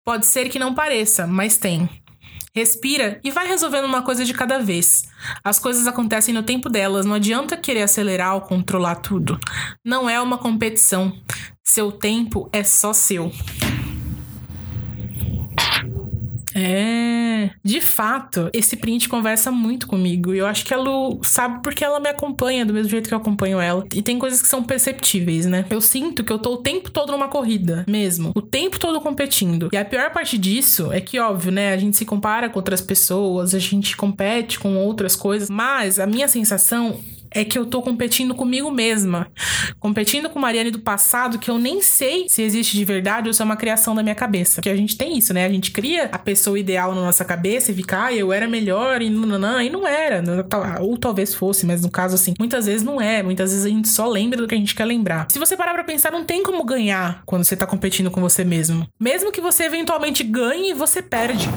Pode 0.06 0.25
ser 0.25 0.50
que 0.50 0.60
não 0.60 0.74
pareça, 0.74 1.25
mas 1.25 1.58
tem. 1.58 1.89
Respira 2.53 3.20
e 3.24 3.32
vai 3.32 3.48
resolvendo 3.48 3.86
uma 3.86 4.01
coisa 4.01 4.25
de 4.25 4.34
cada 4.34 4.60
vez. 4.60 5.03
As 5.44 5.60
coisas 5.60 5.88
acontecem 5.88 6.34
no 6.34 6.44
tempo 6.44 6.70
delas, 6.70 7.06
não 7.06 7.15
adianta 7.15 7.58
querer 7.58 7.84
acelerar 7.84 8.36
ou 8.36 8.41
controlar 8.41 8.96
tudo. 8.96 9.39
Não 9.86 10.10
é 10.10 10.20
uma 10.20 10.38
competição. 10.38 11.13
Seu 11.63 11.91
tempo 11.91 12.50
é 12.51 12.63
só 12.63 12.94
seu. 12.94 13.32
É, 16.60 17.51
de 17.63 17.80
fato, 17.80 18.50
esse 18.54 18.75
print 18.75 19.08
conversa 19.08 19.51
muito 19.51 19.88
comigo. 19.88 20.34
E 20.34 20.39
eu 20.39 20.46
acho 20.46 20.66
que 20.66 20.74
a 20.74 20.78
Lu 20.78 21.20
sabe 21.24 21.62
porque 21.63 21.84
ela 21.84 22.00
me 22.00 22.10
acompanha 22.10 22.66
do 22.66 22.74
mesmo 22.74 22.89
jeito 22.89 23.08
que 23.08 23.13
eu 23.13 23.18
acompanho 23.18 23.60
ela. 23.60 23.86
E 23.94 24.01
tem 24.01 24.20
coisas 24.20 24.42
que 24.42 24.48
são 24.48 24.63
perceptíveis, 24.63 25.46
né? 25.46 25.66
Eu 25.70 25.82
sinto 25.82 26.24
que 26.24 26.34
eu 26.34 26.39
tô 26.39 26.54
o 26.56 26.58
tempo 26.58 26.92
todo 26.92 27.12
numa 27.12 27.28
corrida, 27.28 27.86
mesmo. 27.88 28.32
O 28.36 28.42
tempo 28.42 28.80
todo 28.80 29.00
competindo. 29.00 29.70
E 29.72 29.78
a 29.78 29.86
pior 29.86 30.12
parte 30.12 30.38
disso 30.38 30.92
é 30.92 31.00
que, 31.00 31.20
óbvio, 31.20 31.51
né? 31.51 31.74
A 31.74 31.78
gente 31.78 31.96
se 31.96 32.06
compara 32.06 32.50
com 32.50 32.60
outras 32.60 32.82
pessoas, 32.82 33.56
a 33.56 33.60
gente 33.60 33.96
compete 33.96 34.60
com 34.60 34.75
outras 34.75 35.16
coisas. 35.16 35.50
Mas 35.50 36.00
a 36.00 36.06
minha 36.06 36.28
sensação 36.28 37.00
é 37.32 37.44
que 37.44 37.58
eu 37.58 37.66
tô 37.66 37.82
competindo 37.82 38.34
comigo 38.36 38.72
mesma. 38.72 39.28
Competindo 39.80 40.30
com 40.30 40.39
Mariane 40.39 40.72
do 40.72 40.80
passado, 40.80 41.39
que 41.39 41.50
eu 41.50 41.58
nem 41.58 41.82
sei 41.82 42.26
se 42.28 42.42
existe 42.42 42.76
de 42.76 42.86
verdade 42.86 43.28
ou 43.28 43.34
se 43.34 43.42
é 43.42 43.46
uma 43.46 43.56
criação 43.56 43.96
da 43.96 44.04
minha 44.04 44.15
cabeça. 44.15 44.56
Porque 44.56 44.70
a 44.70 44.76
gente 44.76 44.98
tem 44.98 45.18
isso, 45.18 45.34
né? 45.34 45.46
A 45.46 45.50
gente 45.50 45.72
cria 45.72 46.10
a 46.12 46.18
pessoa 46.18 46.60
ideal 46.60 46.94
na 46.94 47.02
nossa 47.02 47.24
cabeça 47.24 47.72
e 47.72 47.76
fica, 47.76 48.06
ah, 48.06 48.13
eu 48.13 48.34
era 48.34 48.48
melhor 48.48 49.02
e 49.02 49.10
não, 49.10 49.62
e 49.62 49.70
não 49.70 49.88
era. 49.88 50.24
Ou 50.82 50.98
talvez 50.98 51.34
fosse, 51.34 51.65
mas 51.65 51.82
no 51.82 51.89
caso, 51.89 52.15
assim, 52.15 52.34
muitas 52.39 52.65
vezes 52.65 52.84
não 52.84 53.02
é. 53.02 53.22
Muitas 53.24 53.52
vezes 53.52 53.65
a 53.65 53.70
gente 53.70 53.88
só 53.88 54.08
lembra 54.08 54.38
do 54.38 54.48
que 54.48 54.56
a 54.56 54.58
gente 54.58 54.76
quer 54.76 54.86
lembrar. 54.86 55.28
Se 55.32 55.39
você 55.39 55.56
parar 55.56 55.74
pra 55.74 55.84
pensar, 55.84 56.12
não 56.12 56.26
tem 56.26 56.44
como 56.44 56.63
ganhar 56.63 57.22
quando 57.26 57.44
você 57.44 57.56
tá 57.56 57.65
competindo 57.65 58.12
com 58.12 58.22
você 58.22 58.44
mesmo. 58.44 58.88
Mesmo 59.00 59.32
que 59.32 59.42
você 59.42 59.63
eventualmente 59.63 60.24
ganhe, 60.24 60.74
você 60.74 61.02
perde. 61.02 61.48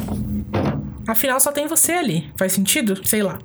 Afinal, 1.07 1.41
só 1.41 1.51
tem 1.51 1.67
você 1.67 1.93
ali. 1.93 2.31
Faz 2.37 2.53
sentido? 2.53 3.01
Sei 3.07 3.23
lá. 3.23 3.39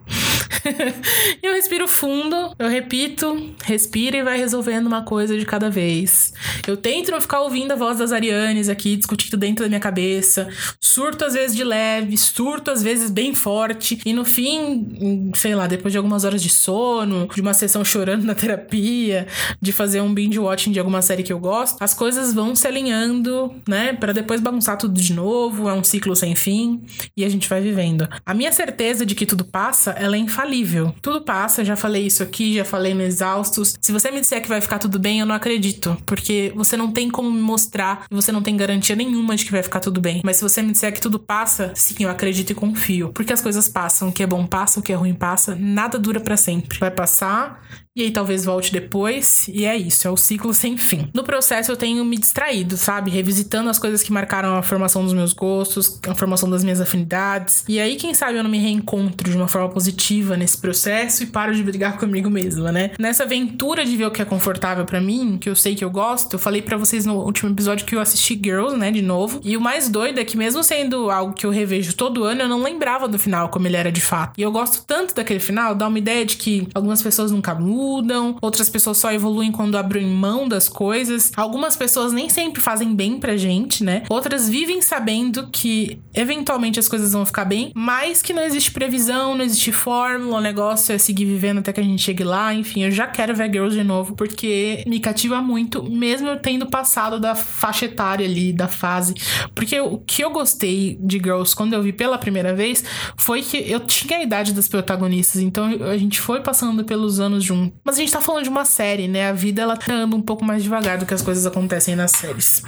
eu 1.42 1.54
respiro 1.54 1.88
fundo, 1.88 2.54
eu 2.58 2.68
repito, 2.68 3.54
respira 3.64 4.18
e 4.18 4.24
vai 4.24 4.38
resolvendo 4.38 4.88
uma 4.88 5.04
coisa 5.04 5.38
de 5.38 5.46
cada 5.46 5.70
vez. 5.70 6.34
Eu 6.68 6.78
tento 6.78 7.12
não 7.12 7.22
ficar 7.22 7.42
ouvindo 7.42 7.72
a 7.72 7.76
voz 7.76 7.98
das 7.98 8.12
Arianes 8.12 8.70
aqui 8.70 8.96
discutindo 8.96 9.38
dentro 9.38 9.66
da 9.66 9.70
minha 9.70 9.80
cabeça. 9.80 10.48
Surto 10.80 11.26
às 11.26 11.34
vezes 11.34 11.56
de 11.56 11.64
leve, 11.64 12.18
surto 12.18 12.72
às 12.72 12.82
vezes 12.82 13.10
bem 13.10 13.34
forte. 13.34 14.00
E 14.06 14.14
no 14.14 14.26
fim, 14.26 15.32
sei 15.36 15.56
lá, 15.56 15.68
depois 15.68 15.92
de 15.92 15.98
algumas 15.98 16.24
horas 16.24 16.42
de 16.42 16.50
sono, 16.50 17.28
de 17.34 17.42
uma 17.42 17.54
sessão 17.54 17.84
chorando 17.84 18.24
na 18.24 18.36
terapia, 18.36 19.28
de 19.62 19.72
fazer 19.72 20.02
um 20.02 20.14
binge 20.14 20.40
watching 20.40 20.72
de 20.72 20.80
alguma 20.80 21.02
série 21.02 21.24
que 21.24 21.34
eu 21.34 21.40
gosto, 21.40 21.78
as 21.82 21.94
coisas 21.94 22.34
vão 22.34 22.56
se 22.56 22.68
alinhando, 22.68 23.54
né? 23.68 23.94
para 23.94 24.14
depois 24.14 24.42
bagunçar 24.42 24.78
tudo 24.78 25.00
de 25.00 25.14
novo. 25.14 25.70
É 25.70 25.74
um 25.74 25.84
ciclo 25.84 26.16
sem 26.16 26.36
fim 26.36 26.82
e 27.16 27.24
a 27.26 27.30
gente 27.30 27.48
vai 27.48 27.62
vivendo. 27.62 28.08
A 28.26 28.34
minha 28.34 28.52
certeza 28.52 29.06
de 29.06 29.16
que 29.16 29.26
tudo 29.26 29.46
passa, 29.46 29.92
ela 29.92 30.16
é 30.16 30.20
infalível. 30.38 30.94
Tudo 31.02 31.22
passa, 31.22 31.66
já 31.66 31.76
falei 31.76 32.06
isso 32.06 32.22
aqui, 32.22 32.56
já 32.56 32.64
falei 32.64 32.94
no 32.94 33.02
Exaustos. 33.02 33.74
Se 33.82 33.92
você 33.92 34.12
me 34.12 34.22
disser 34.22 34.42
que 34.42 34.48
vai 34.48 34.62
ficar 34.62 34.78
tudo 34.78 35.00
bem, 35.00 35.20
eu 35.20 35.26
não 35.26 35.34
acredito. 35.34 35.98
Porque 36.06 36.54
você 36.56 36.78
não 36.78 36.92
tem 36.92 37.10
como 37.10 37.32
me 37.32 37.42
mostrar, 37.42 38.06
você 38.10 38.32
não 38.32 38.44
tem 38.44 38.56
garantia 38.56 38.96
nenhuma 38.96 39.36
de 39.36 39.46
que 39.46 39.52
vai 39.52 39.64
ficar 39.64 39.80
tudo 39.80 40.00
bem. 40.00 40.22
Mas 40.24 40.38
se 40.38 40.44
você 40.44 40.62
me 40.62 40.72
disser 40.72 40.94
que 40.94 41.02
tudo 41.02 41.18
passa, 41.18 41.72
sim, 41.74 42.04
eu 42.04 42.10
acredito 42.10 42.52
e 42.52 42.56
confio. 42.56 43.10
Porque 43.14 43.34
as 43.34 43.42
coisas 43.42 43.68
passam, 43.68 44.10
o 44.10 44.12
que 44.12 44.22
é 44.22 44.28
bom 44.28 44.46
passa, 44.46 44.80
o 44.80 44.84
que 44.84 44.94
é 44.94 44.96
ruim 44.96 45.16
passa, 45.16 45.56
nada 45.56 45.98
dura 45.98 46.20
para 46.20 46.38
sempre. 46.38 46.78
Vai 46.78 46.92
passar 46.92 47.60
e 47.98 48.04
aí 48.04 48.12
talvez 48.12 48.46
volte 48.46 48.72
depois, 48.72 49.48
e 49.52 49.66
é 49.66 49.76
isso, 49.76 50.08
é 50.08 50.12
o 50.12 50.16
ciclo 50.16 50.54
sem 50.54 50.78
fim. 50.78 51.10
No 51.12 51.24
processo 51.24 51.72
eu 51.72 51.76
tenho 51.76 52.06
me 52.06 52.16
distraído, 52.16 52.78
sabe? 52.78 53.10
Revisitando 53.10 53.72
as 53.72 53.80
coisas 53.80 54.04
que 54.04 54.14
marcaram 54.14 54.56
a 54.56 54.62
formação 54.62 55.04
dos 55.04 55.16
meus 55.16 55.34
gostos, 55.34 56.00
a 56.08 56.14
formação 56.14 56.48
das 56.48 56.64
minhas 56.64 56.80
afinidades. 56.80 57.66
E 57.68 57.80
aí, 57.80 57.96
quem 57.96 58.14
sabe 58.14 58.38
eu 58.38 58.44
não 58.44 58.52
me 58.52 58.60
reencontro 58.60 59.32
de 59.32 59.36
uma 59.36 59.48
forma 59.48 59.70
positiva 59.70 60.38
nesse 60.38 60.60
processo 60.60 61.24
e 61.24 61.26
paro 61.26 61.56
de 61.56 61.64
brigar 61.64 61.98
comigo 61.98 62.30
mesma, 62.30 62.72
né? 62.72 62.92
Nessa 63.00 63.24
aventura 63.24 63.84
de 63.84 63.98
ver 63.98 64.06
o 64.06 64.12
que 64.12 64.22
é 64.22 64.26
confortável 64.26 64.86
para 64.86 65.02
mim, 65.02 65.40
que 65.42 65.50
eu 65.50 65.56
sei 65.56 65.74
que 65.74 65.84
eu 65.84 65.90
gosto, 65.90 66.34
eu 66.34 66.40
falei 66.40 66.62
para 66.62 66.78
vocês 66.78 67.04
no 67.04 67.16
último 67.16 67.50
episódio 67.50 67.84
que 67.84 67.96
eu 67.96 68.00
assisti 68.00 68.40
Girls, 68.40 68.78
né, 68.78 68.92
de 68.92 69.02
novo. 69.02 69.42
E 69.44 69.58
o 69.58 69.62
mais 69.62 69.90
doido 69.90 70.20
é 70.20 70.24
que 70.24 70.38
mesmo 70.38 70.64
sendo 70.64 71.10
algo 71.10 71.34
que 71.34 71.48
eu 71.48 71.50
revejo 71.50 71.96
todo 71.96 72.26
ano, 72.26 72.44
eu 72.44 72.48
não 72.48 72.62
lembrava 72.62 73.08
do 73.08 73.18
final 73.18 73.50
como 73.50 73.66
ele 73.66 73.76
era 73.76 73.92
de 73.92 74.02
fato. 74.02 74.34
E 74.38 74.44
eu 74.44 74.52
gosto 74.52 74.86
tanto 74.86 75.16
daquele 75.16 75.40
final, 75.40 75.74
dá 75.74 75.88
uma 75.88 75.98
ideia 75.98 76.24
de 76.24 76.38
que 76.38 76.68
algumas 76.76 77.02
pessoas 77.02 77.32
nunca 77.32 77.56
mudam 77.56 77.87
mudam, 77.88 78.36
outras 78.42 78.70
pessoas 78.70 78.98
só 78.98 79.12
evoluem 79.12 79.52
quando 79.52 79.78
abrem 79.78 80.06
mão 80.06 80.48
das 80.48 80.68
coisas. 80.68 81.32
Algumas 81.36 81.78
pessoas 81.78 82.12
nem 82.12 82.28
sempre 82.28 82.62
fazem 82.62 82.94
bem 82.94 83.18
pra 83.18 83.38
gente, 83.38 83.84
né? 83.84 84.04
Outras 84.10 84.50
vivem 84.50 84.82
sabendo 84.82 85.48
que 85.48 86.00
eventualmente 86.14 86.80
as 86.80 86.88
coisas 86.88 87.14
vão 87.14 87.26
ficar 87.26 87.46
bem, 87.46 87.72
mas 87.74 88.22
que 88.22 88.34
não 88.34 88.44
existe 88.44 88.72
previsão, 88.72 89.36
não 89.36 89.46
existe 89.46 89.72
fórmula, 89.72 90.38
o 90.38 90.42
negócio 90.42 90.94
é 90.94 90.98
seguir 90.98 91.26
vivendo 91.26 91.60
até 91.60 91.72
que 91.72 91.80
a 91.80 91.84
gente 91.84 92.02
chegue 92.02 92.24
lá. 92.24 92.54
Enfim, 92.54 92.84
eu 92.84 92.92
já 92.92 93.08
quero 93.08 93.36
ver 93.36 93.52
Girls 93.52 93.76
de 93.76 93.84
novo 93.84 94.16
porque 94.16 94.84
me 94.86 95.00
cativa 95.00 95.42
muito, 95.42 95.84
mesmo 95.84 96.28
eu 96.28 96.38
tendo 96.38 96.66
passado 96.66 97.20
da 97.20 97.36
faixa 97.36 97.86
etária 97.86 98.26
ali, 98.26 98.52
da 98.52 98.68
fase. 98.68 99.14
Porque 99.56 99.80
o 99.80 99.98
que 100.00 100.24
eu 100.24 100.32
gostei 100.32 100.98
de 101.00 101.18
Girls 101.18 101.56
quando 101.56 101.74
eu 101.74 101.82
vi 101.82 101.94
pela 101.94 102.18
primeira 102.18 102.54
vez 102.54 102.84
foi 103.16 103.42
que 103.42 103.58
eu 103.58 103.80
tinha 103.80 104.20
a 104.20 104.24
idade 104.24 104.54
das 104.54 104.68
protagonistas, 104.68 105.42
então 105.42 105.66
a 105.66 105.98
gente 105.98 106.20
foi 106.20 106.42
passando 106.42 106.84
pelos 106.84 107.20
anos 107.20 107.44
junto. 107.44 107.77
Mas 107.84 107.96
a 107.96 108.00
gente 108.00 108.12
tá 108.12 108.22
falando 108.22 108.44
de 108.44 108.50
uma 108.50 108.66
série, 108.66 109.08
né? 109.08 109.30
A 109.30 109.34
vida 109.34 109.62
ela 109.62 109.78
tá 109.78 109.94
andando 109.94 110.16
um 110.16 110.22
pouco 110.22 110.44
mais 110.44 110.64
devagar 110.64 110.98
do 110.98 111.06
que 111.06 111.14
as 111.14 111.22
coisas 111.22 111.46
acontecem 111.46 111.96
nas 111.96 112.12
séries. 112.12 112.64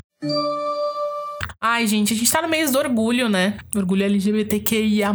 Ai, 1.62 1.86
gente, 1.88 2.14
a 2.14 2.16
gente 2.16 2.32
tá 2.32 2.42
no 2.42 2.48
mês 2.48 2.72
do 2.72 2.80
orgulho, 2.80 3.28
né? 3.28 3.58
Orgulho 3.76 4.04
LGBTQIA. 4.06 5.14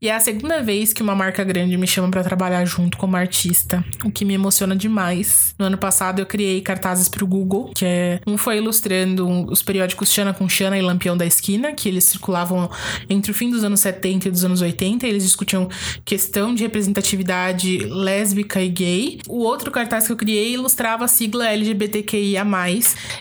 E 0.00 0.08
é 0.08 0.14
a 0.14 0.20
segunda 0.20 0.62
vez 0.62 0.92
que 0.92 1.02
uma 1.02 1.14
marca 1.14 1.42
grande 1.42 1.76
me 1.76 1.86
chama 1.86 2.08
para 2.08 2.22
trabalhar 2.22 2.64
junto 2.64 2.96
como 2.96 3.16
artista, 3.16 3.84
o 4.04 4.12
que 4.12 4.24
me 4.24 4.32
emociona 4.32 4.76
demais. 4.76 5.56
No 5.58 5.64
ano 5.64 5.76
passado 5.76 6.20
eu 6.20 6.26
criei 6.26 6.60
cartazes 6.60 7.08
pro 7.08 7.26
Google, 7.26 7.72
que 7.74 7.84
é 7.84 8.20
um 8.24 8.38
foi 8.38 8.58
ilustrando 8.58 9.26
os 9.50 9.60
periódicos 9.60 10.12
Xana 10.12 10.32
com 10.32 10.48
Xana 10.48 10.78
e 10.78 10.82
Lampião 10.82 11.16
da 11.16 11.26
Esquina, 11.26 11.72
que 11.72 11.88
eles 11.88 12.04
circulavam 12.04 12.70
entre 13.10 13.32
o 13.32 13.34
fim 13.34 13.50
dos 13.50 13.64
anos 13.64 13.80
70 13.80 14.28
e 14.28 14.30
dos 14.30 14.44
anos 14.44 14.60
80, 14.60 15.04
e 15.04 15.10
eles 15.10 15.24
discutiam 15.24 15.68
questão 16.04 16.54
de 16.54 16.62
representatividade 16.62 17.78
lésbica 17.78 18.62
e 18.62 18.68
gay. 18.68 19.20
O 19.26 19.40
outro 19.40 19.72
cartaz 19.72 20.06
que 20.06 20.12
eu 20.12 20.16
criei 20.16 20.54
ilustrava 20.54 21.06
a 21.06 21.08
sigla 21.08 21.48
LGBTQIA+. 21.48 22.46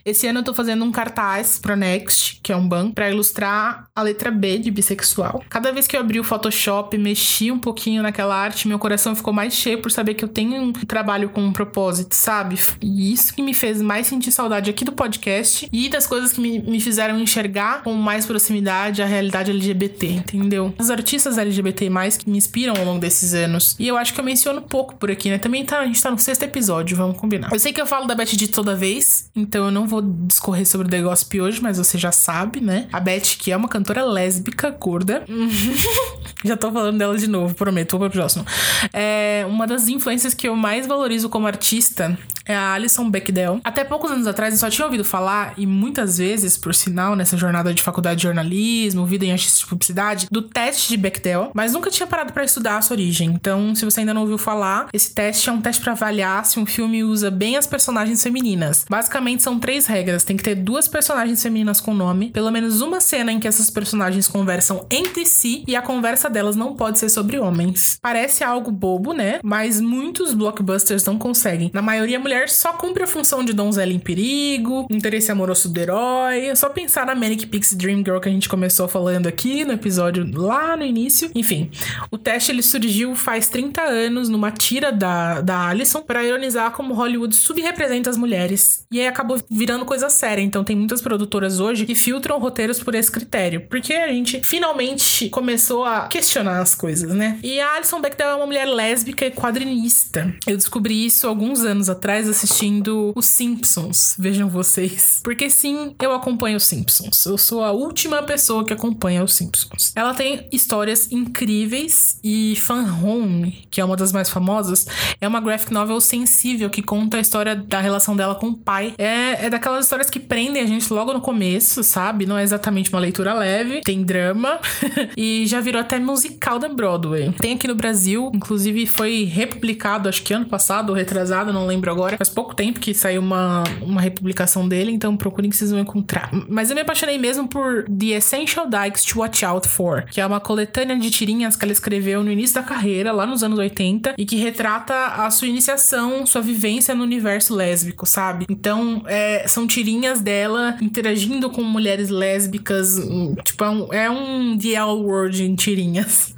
Esse 0.05 0.27
ano 0.27 0.39
eu 0.39 0.43
tô 0.43 0.53
fazendo 0.53 0.85
um 0.85 0.91
cartaz 0.91 1.57
pro 1.57 1.75
Next, 1.75 2.39
que 2.43 2.53
é 2.53 2.55
um 2.55 2.67
banco, 2.67 2.93
para 2.93 3.09
ilustrar 3.09 3.87
a 3.95 4.01
letra 4.03 4.29
B 4.29 4.59
de 4.59 4.69
bissexual. 4.69 5.43
Cada 5.49 5.71
vez 5.71 5.87
que 5.87 5.97
eu 5.97 6.01
abri 6.01 6.19
o 6.19 6.23
Photoshop, 6.23 6.66
mexi 6.97 7.51
um 7.51 7.59
pouquinho 7.59 8.01
naquela 8.01 8.35
arte, 8.35 8.67
meu 8.67 8.79
coração 8.79 9.15
ficou 9.15 9.33
mais 9.33 9.53
cheio 9.53 9.81
por 9.81 9.91
saber 9.91 10.13
que 10.13 10.23
eu 10.23 10.29
tenho 10.29 10.61
um 10.61 10.73
trabalho 10.73 11.29
com 11.29 11.41
um 11.41 11.51
propósito, 11.51 12.15
sabe? 12.15 12.59
E 12.81 13.13
isso 13.13 13.33
que 13.33 13.41
me 13.41 13.53
fez 13.53 13.81
mais 13.81 14.07
sentir 14.07 14.31
saudade 14.31 14.69
aqui 14.69 14.83
do 14.83 14.91
podcast 14.91 15.67
e 15.71 15.89
das 15.89 16.07
coisas 16.07 16.31
que 16.31 16.41
me, 16.41 16.59
me 16.59 16.79
fizeram 16.79 17.19
enxergar 17.19 17.83
com 17.83 17.93
mais 17.93 18.25
proximidade 18.25 19.01
a 19.01 19.05
realidade 19.05 19.51
LGBT, 19.51 20.07
entendeu? 20.07 20.73
Os 20.77 20.89
artistas 20.89 21.37
LGBT 21.37 21.89
que 22.17 22.29
me 22.29 22.37
inspiram 22.37 22.73
ao 22.75 22.85
longo 22.85 22.99
desses 22.99 23.33
anos. 23.33 23.75
E 23.79 23.87
eu 23.87 23.97
acho 23.97 24.13
que 24.13 24.19
eu 24.19 24.23
menciono 24.23 24.61
pouco 24.61 24.95
por 24.95 25.09
aqui, 25.11 25.29
né? 25.29 25.37
Também 25.37 25.65
tá, 25.65 25.79
a 25.79 25.85
gente 25.85 26.01
tá 26.01 26.11
no 26.11 26.19
sexto 26.19 26.43
episódio, 26.43 26.95
vamos 26.95 27.17
combinar. 27.17 27.51
Eu 27.51 27.59
sei 27.59 27.73
que 27.73 27.81
eu 27.81 27.85
falo 27.85 28.05
da 28.05 28.15
Beth 28.15 28.35
de 28.35 28.47
toda 28.47 28.75
vez, 28.75 29.29
então 29.35 29.65
eu 29.65 29.71
não 29.71 29.87
vou 29.87 30.01
discorrer 30.01 30.65
sobre 30.65 30.87
o 30.87 30.89
The 30.89 31.01
Gossip 31.01 31.41
hoje, 31.41 31.61
mas 31.61 31.77
você 31.77 31.97
já 31.97 32.11
sabe, 32.11 32.61
né? 32.61 32.87
A 32.91 32.99
Beth, 32.99 33.37
que 33.39 33.51
é 33.51 33.57
uma 33.57 33.67
cantora 33.67 34.03
lésbica, 34.03 34.69
gorda. 34.69 35.23
já 36.47 36.57
tô 36.57 36.71
falando 36.71 36.97
dela 36.97 37.17
de 37.17 37.27
novo, 37.27 37.53
prometo, 37.53 37.97
vou 37.97 38.09
pro 38.09 38.19
próximo. 38.19 38.45
É 38.93 39.45
uma 39.47 39.67
das 39.67 39.87
influências 39.87 40.33
que 40.33 40.47
eu 40.47 40.55
mais 40.55 40.87
valorizo 40.87 41.29
como 41.29 41.47
artista 41.47 42.17
é 42.47 42.55
a 42.55 42.73
Alison 42.73 43.09
Bechdel. 43.09 43.59
Até 43.63 43.83
poucos 43.83 44.11
anos 44.11 44.27
atrás 44.27 44.53
eu 44.53 44.59
só 44.59 44.69
tinha 44.69 44.85
ouvido 44.85 45.03
falar, 45.03 45.53
e 45.57 45.65
muitas 45.65 46.17
vezes, 46.17 46.57
por 46.57 46.73
sinal, 46.73 47.15
nessa 47.15 47.37
jornada 47.37 47.73
de 47.73 47.83
faculdade 47.83 48.17
de 48.17 48.23
jornalismo, 48.23 49.05
vida 49.05 49.25
em 49.25 49.31
artista 49.31 49.59
de 49.59 49.65
publicidade, 49.65 50.27
do 50.31 50.41
teste 50.41 50.89
de 50.89 50.97
Bechdel, 50.97 51.51
mas 51.53 51.73
nunca 51.73 51.89
tinha 51.89 52.07
parado 52.07 52.33
para 52.33 52.43
estudar 52.43 52.77
a 52.77 52.81
sua 52.81 52.95
origem. 52.95 53.29
Então, 53.29 53.75
se 53.75 53.85
você 53.85 54.01
ainda 54.01 54.13
não 54.13 54.21
ouviu 54.21 54.37
falar, 54.37 54.87
esse 54.93 55.13
teste 55.13 55.49
é 55.49 55.51
um 55.51 55.61
teste 55.61 55.81
para 55.81 55.93
avaliar 55.93 56.45
se 56.45 56.59
um 56.59 56.65
filme 56.65 57.03
usa 57.03 57.29
bem 57.29 57.57
as 57.57 57.67
personagens 57.67 58.21
femininas. 58.21 58.85
Basicamente, 58.89 59.43
são 59.43 59.59
três 59.59 59.85
regras: 59.85 60.23
tem 60.23 60.37
que 60.37 60.43
ter 60.43 60.55
duas 60.55 60.87
personagens 60.87 61.41
femininas 61.41 61.81
com 61.81 61.93
nome, 61.93 62.31
pelo 62.31 62.51
menos 62.51 62.81
uma 62.81 62.99
cena 62.99 63.31
em 63.31 63.39
que 63.39 63.47
essas 63.47 63.69
personagens 63.69 64.27
conversam 64.27 64.85
entre 64.89 65.25
si 65.25 65.63
e 65.67 65.75
a 65.75 65.81
conversa 65.81 66.29
delas 66.29 66.55
não 66.55 66.75
pode 66.75 66.99
ser 66.99 67.09
sobre 67.09 67.39
homens. 67.39 67.97
Parece 68.01 68.43
algo 68.43 68.71
bobo, 68.71 69.13
né? 69.13 69.39
Mas 69.43 69.81
muitos 69.81 70.33
blockbusters 70.33 71.05
não 71.05 71.17
conseguem. 71.17 71.71
Na 71.73 71.81
maioria, 71.81 72.19
mulher 72.19 72.36
mulher 72.37 72.49
só 72.49 72.73
cumpre 72.73 73.03
a 73.03 73.07
função 73.07 73.43
de 73.43 73.51
donzela 73.51 73.91
em 73.91 73.99
perigo, 73.99 74.87
interesse 74.91 75.31
amoroso 75.31 75.69
do 75.69 75.79
herói. 75.79 76.47
É 76.47 76.55
só 76.55 76.69
pensar 76.69 77.05
na 77.05 77.15
Manic 77.15 77.47
Pixie 77.47 77.75
Dream 77.75 77.97
Girl 77.99 78.19
que 78.19 78.29
a 78.29 78.31
gente 78.31 78.47
começou 78.47 78.87
falando 78.87 79.27
aqui 79.27 79.65
no 79.65 79.73
episódio 79.73 80.29
lá 80.33 80.77
no 80.77 80.83
início. 80.83 81.31
Enfim, 81.33 81.71
o 82.11 82.17
teste 82.17 82.51
ele 82.51 82.61
surgiu 82.61 83.15
faz 83.15 83.47
30 83.49 83.81
anos 83.81 84.29
numa 84.29 84.51
tira 84.51 84.91
da, 84.91 85.41
da 85.41 85.67
Alison 85.67 86.01
para 86.01 86.23
ironizar 86.23 86.71
como 86.71 86.93
Hollywood 86.93 87.35
subrepresenta 87.35 88.09
as 88.09 88.17
mulheres. 88.17 88.85
E 88.91 88.99
aí 88.99 89.07
acabou 89.07 89.39
virando 89.49 89.85
coisa 89.85 90.09
séria. 90.09 90.41
Então 90.41 90.63
tem 90.63 90.75
muitas 90.75 91.01
produtoras 91.01 91.59
hoje 91.59 91.85
que 91.85 91.95
filtram 91.95 92.39
roteiros 92.39 92.79
por 92.79 92.93
esse 92.93 93.11
critério. 93.11 93.65
Porque 93.67 93.93
a 93.93 94.09
gente 94.09 94.41
finalmente 94.41 95.29
começou 95.29 95.85
a 95.85 96.07
questionar 96.07 96.61
as 96.61 96.75
coisas, 96.75 97.13
né? 97.13 97.39
E 97.41 97.59
a 97.59 97.73
Alison 97.73 97.99
Bechdel 97.99 98.29
é 98.29 98.35
uma 98.35 98.45
mulher 98.45 98.65
lésbica 98.65 99.25
e 99.25 99.31
quadrinista. 99.31 100.33
Eu 100.45 100.55
descobri 100.55 101.05
isso 101.05 101.27
alguns 101.27 101.63
anos 101.63 101.89
atrás 101.89 102.26
assistindo 102.27 103.11
Os 103.15 103.25
Simpsons, 103.25 104.15
vejam 104.17 104.49
vocês. 104.49 105.21
Porque 105.23 105.49
sim, 105.49 105.95
eu 106.01 106.13
acompanho 106.13 106.57
Os 106.57 106.65
Simpsons. 106.65 107.25
Eu 107.25 107.37
sou 107.37 107.63
a 107.63 107.71
última 107.71 108.23
pessoa 108.23 108.65
que 108.65 108.73
acompanha 108.73 109.23
Os 109.23 109.33
Simpsons. 109.33 109.91
Ela 109.95 110.13
tem 110.13 110.47
histórias 110.51 111.11
incríveis 111.11 112.19
e 112.23 112.55
Fan 112.57 112.85
Home, 113.01 113.67
que 113.69 113.81
é 113.81 113.85
uma 113.85 113.95
das 113.95 114.11
mais 114.11 114.29
famosas, 114.29 114.85
é 115.19 115.27
uma 115.27 115.39
graphic 115.39 115.73
novel 115.73 115.99
sensível 116.01 116.69
que 116.69 116.81
conta 116.81 117.17
a 117.17 117.19
história 117.19 117.55
da 117.55 117.79
relação 117.79 118.15
dela 118.15 118.35
com 118.35 118.47
o 118.47 118.57
pai. 118.57 118.93
É, 118.97 119.45
é 119.45 119.49
daquelas 119.49 119.85
histórias 119.85 120.09
que 120.09 120.19
prendem 120.19 120.61
a 120.61 120.65
gente 120.65 120.91
logo 120.91 121.13
no 121.13 121.21
começo, 121.21 121.83
sabe? 121.83 122.25
Não 122.25 122.37
é 122.37 122.43
exatamente 122.43 122.89
uma 122.89 122.99
leitura 122.99 123.33
leve, 123.33 123.81
tem 123.81 124.03
drama 124.03 124.59
e 125.15 125.45
já 125.47 125.59
virou 125.59 125.81
até 125.81 125.99
musical 125.99 126.59
da 126.59 126.69
Broadway. 126.69 127.31
Tem 127.33 127.53
aqui 127.53 127.67
no 127.67 127.75
Brasil, 127.75 128.31
inclusive 128.33 128.85
foi 128.85 129.23
republicado, 129.23 130.09
acho 130.09 130.23
que 130.23 130.33
ano 130.33 130.45
passado 130.45 130.89
ou 130.89 130.95
retrasado, 130.95 131.53
não 131.53 131.65
lembro 131.65 131.91
agora, 131.91 132.16
faz 132.17 132.29
pouco 132.29 132.55
tempo 132.55 132.79
que 132.79 132.93
saiu 132.93 133.21
uma, 133.21 133.63
uma 133.81 134.01
republicação 134.01 134.67
dele, 134.67 134.91
então 134.91 135.15
procurem 135.15 135.49
que 135.49 135.55
vocês 135.55 135.71
vão 135.71 135.79
encontrar. 135.79 136.29
Mas 136.49 136.69
eu 136.69 136.75
me 136.75 136.81
apaixonei 136.81 137.17
mesmo 137.17 137.47
por 137.47 137.83
The 137.83 138.17
Essential 138.17 138.67
Dykes 138.67 139.05
to 139.05 139.19
Watch 139.19 139.45
Out 139.45 139.67
For, 139.67 140.05
que 140.05 140.19
é 140.19 140.25
uma 140.25 140.39
coletânea 140.39 140.97
de 140.97 141.11
tirinhas 141.11 141.55
que 141.55 141.63
ela 141.63 141.71
escreveu 141.71 142.23
no 142.23 142.31
início 142.31 142.55
da 142.55 142.63
carreira, 142.63 143.11
lá 143.11 143.25
nos 143.25 143.43
anos 143.43 143.59
80, 143.59 144.15
e 144.17 144.25
que 144.25 144.35
retrata 144.37 144.93
a 144.93 145.29
sua 145.29 145.47
iniciação, 145.47 146.25
sua 146.25 146.41
vivência 146.41 146.95
no 146.95 147.03
universo 147.03 147.55
lésbico, 147.55 148.05
sabe? 148.05 148.45
Então, 148.49 149.03
é, 149.05 149.47
são 149.47 149.67
tirinhas 149.67 150.21
dela 150.21 150.77
interagindo 150.81 151.49
com 151.49 151.61
mulheres 151.61 152.09
lésbicas, 152.09 152.95
tipo, 153.43 153.63
é 153.63 153.69
um, 153.69 153.93
é 153.93 154.09
um 154.09 154.57
The 154.57 154.73
L 154.73 155.01
World 155.01 155.43
em 155.43 155.55
tirinhas. 155.55 156.33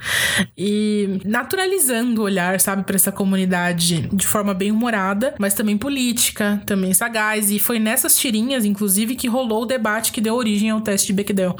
E 0.58 1.20
naturalizando 1.26 2.22
o 2.22 2.24
olhar, 2.26 2.60
sabe, 2.60 2.84
para 2.84 2.96
essa 2.96 3.12
comunidade 3.12 4.10
de 4.12 4.28
forma 4.28 4.54
bem 4.54 4.72
humorada, 4.72 5.36
mas 5.40 5.54
também 5.54 5.69
também 5.70 5.78
política, 5.78 6.62
também 6.66 6.94
sagaz. 6.94 7.52
E 7.52 7.60
foi 7.60 7.80
nessas 7.80 8.16
tirinhas, 8.16 8.66
inclusive, 8.66 9.16
que 9.16 9.28
rolou 9.28 9.64
o 9.64 9.66
debate 9.66 10.12
que 10.12 10.22
deu 10.22 10.36
origem 10.36 10.70
ao 10.70 10.82
teste 10.82 11.08
de 11.08 11.14
Bechdel. 11.14 11.56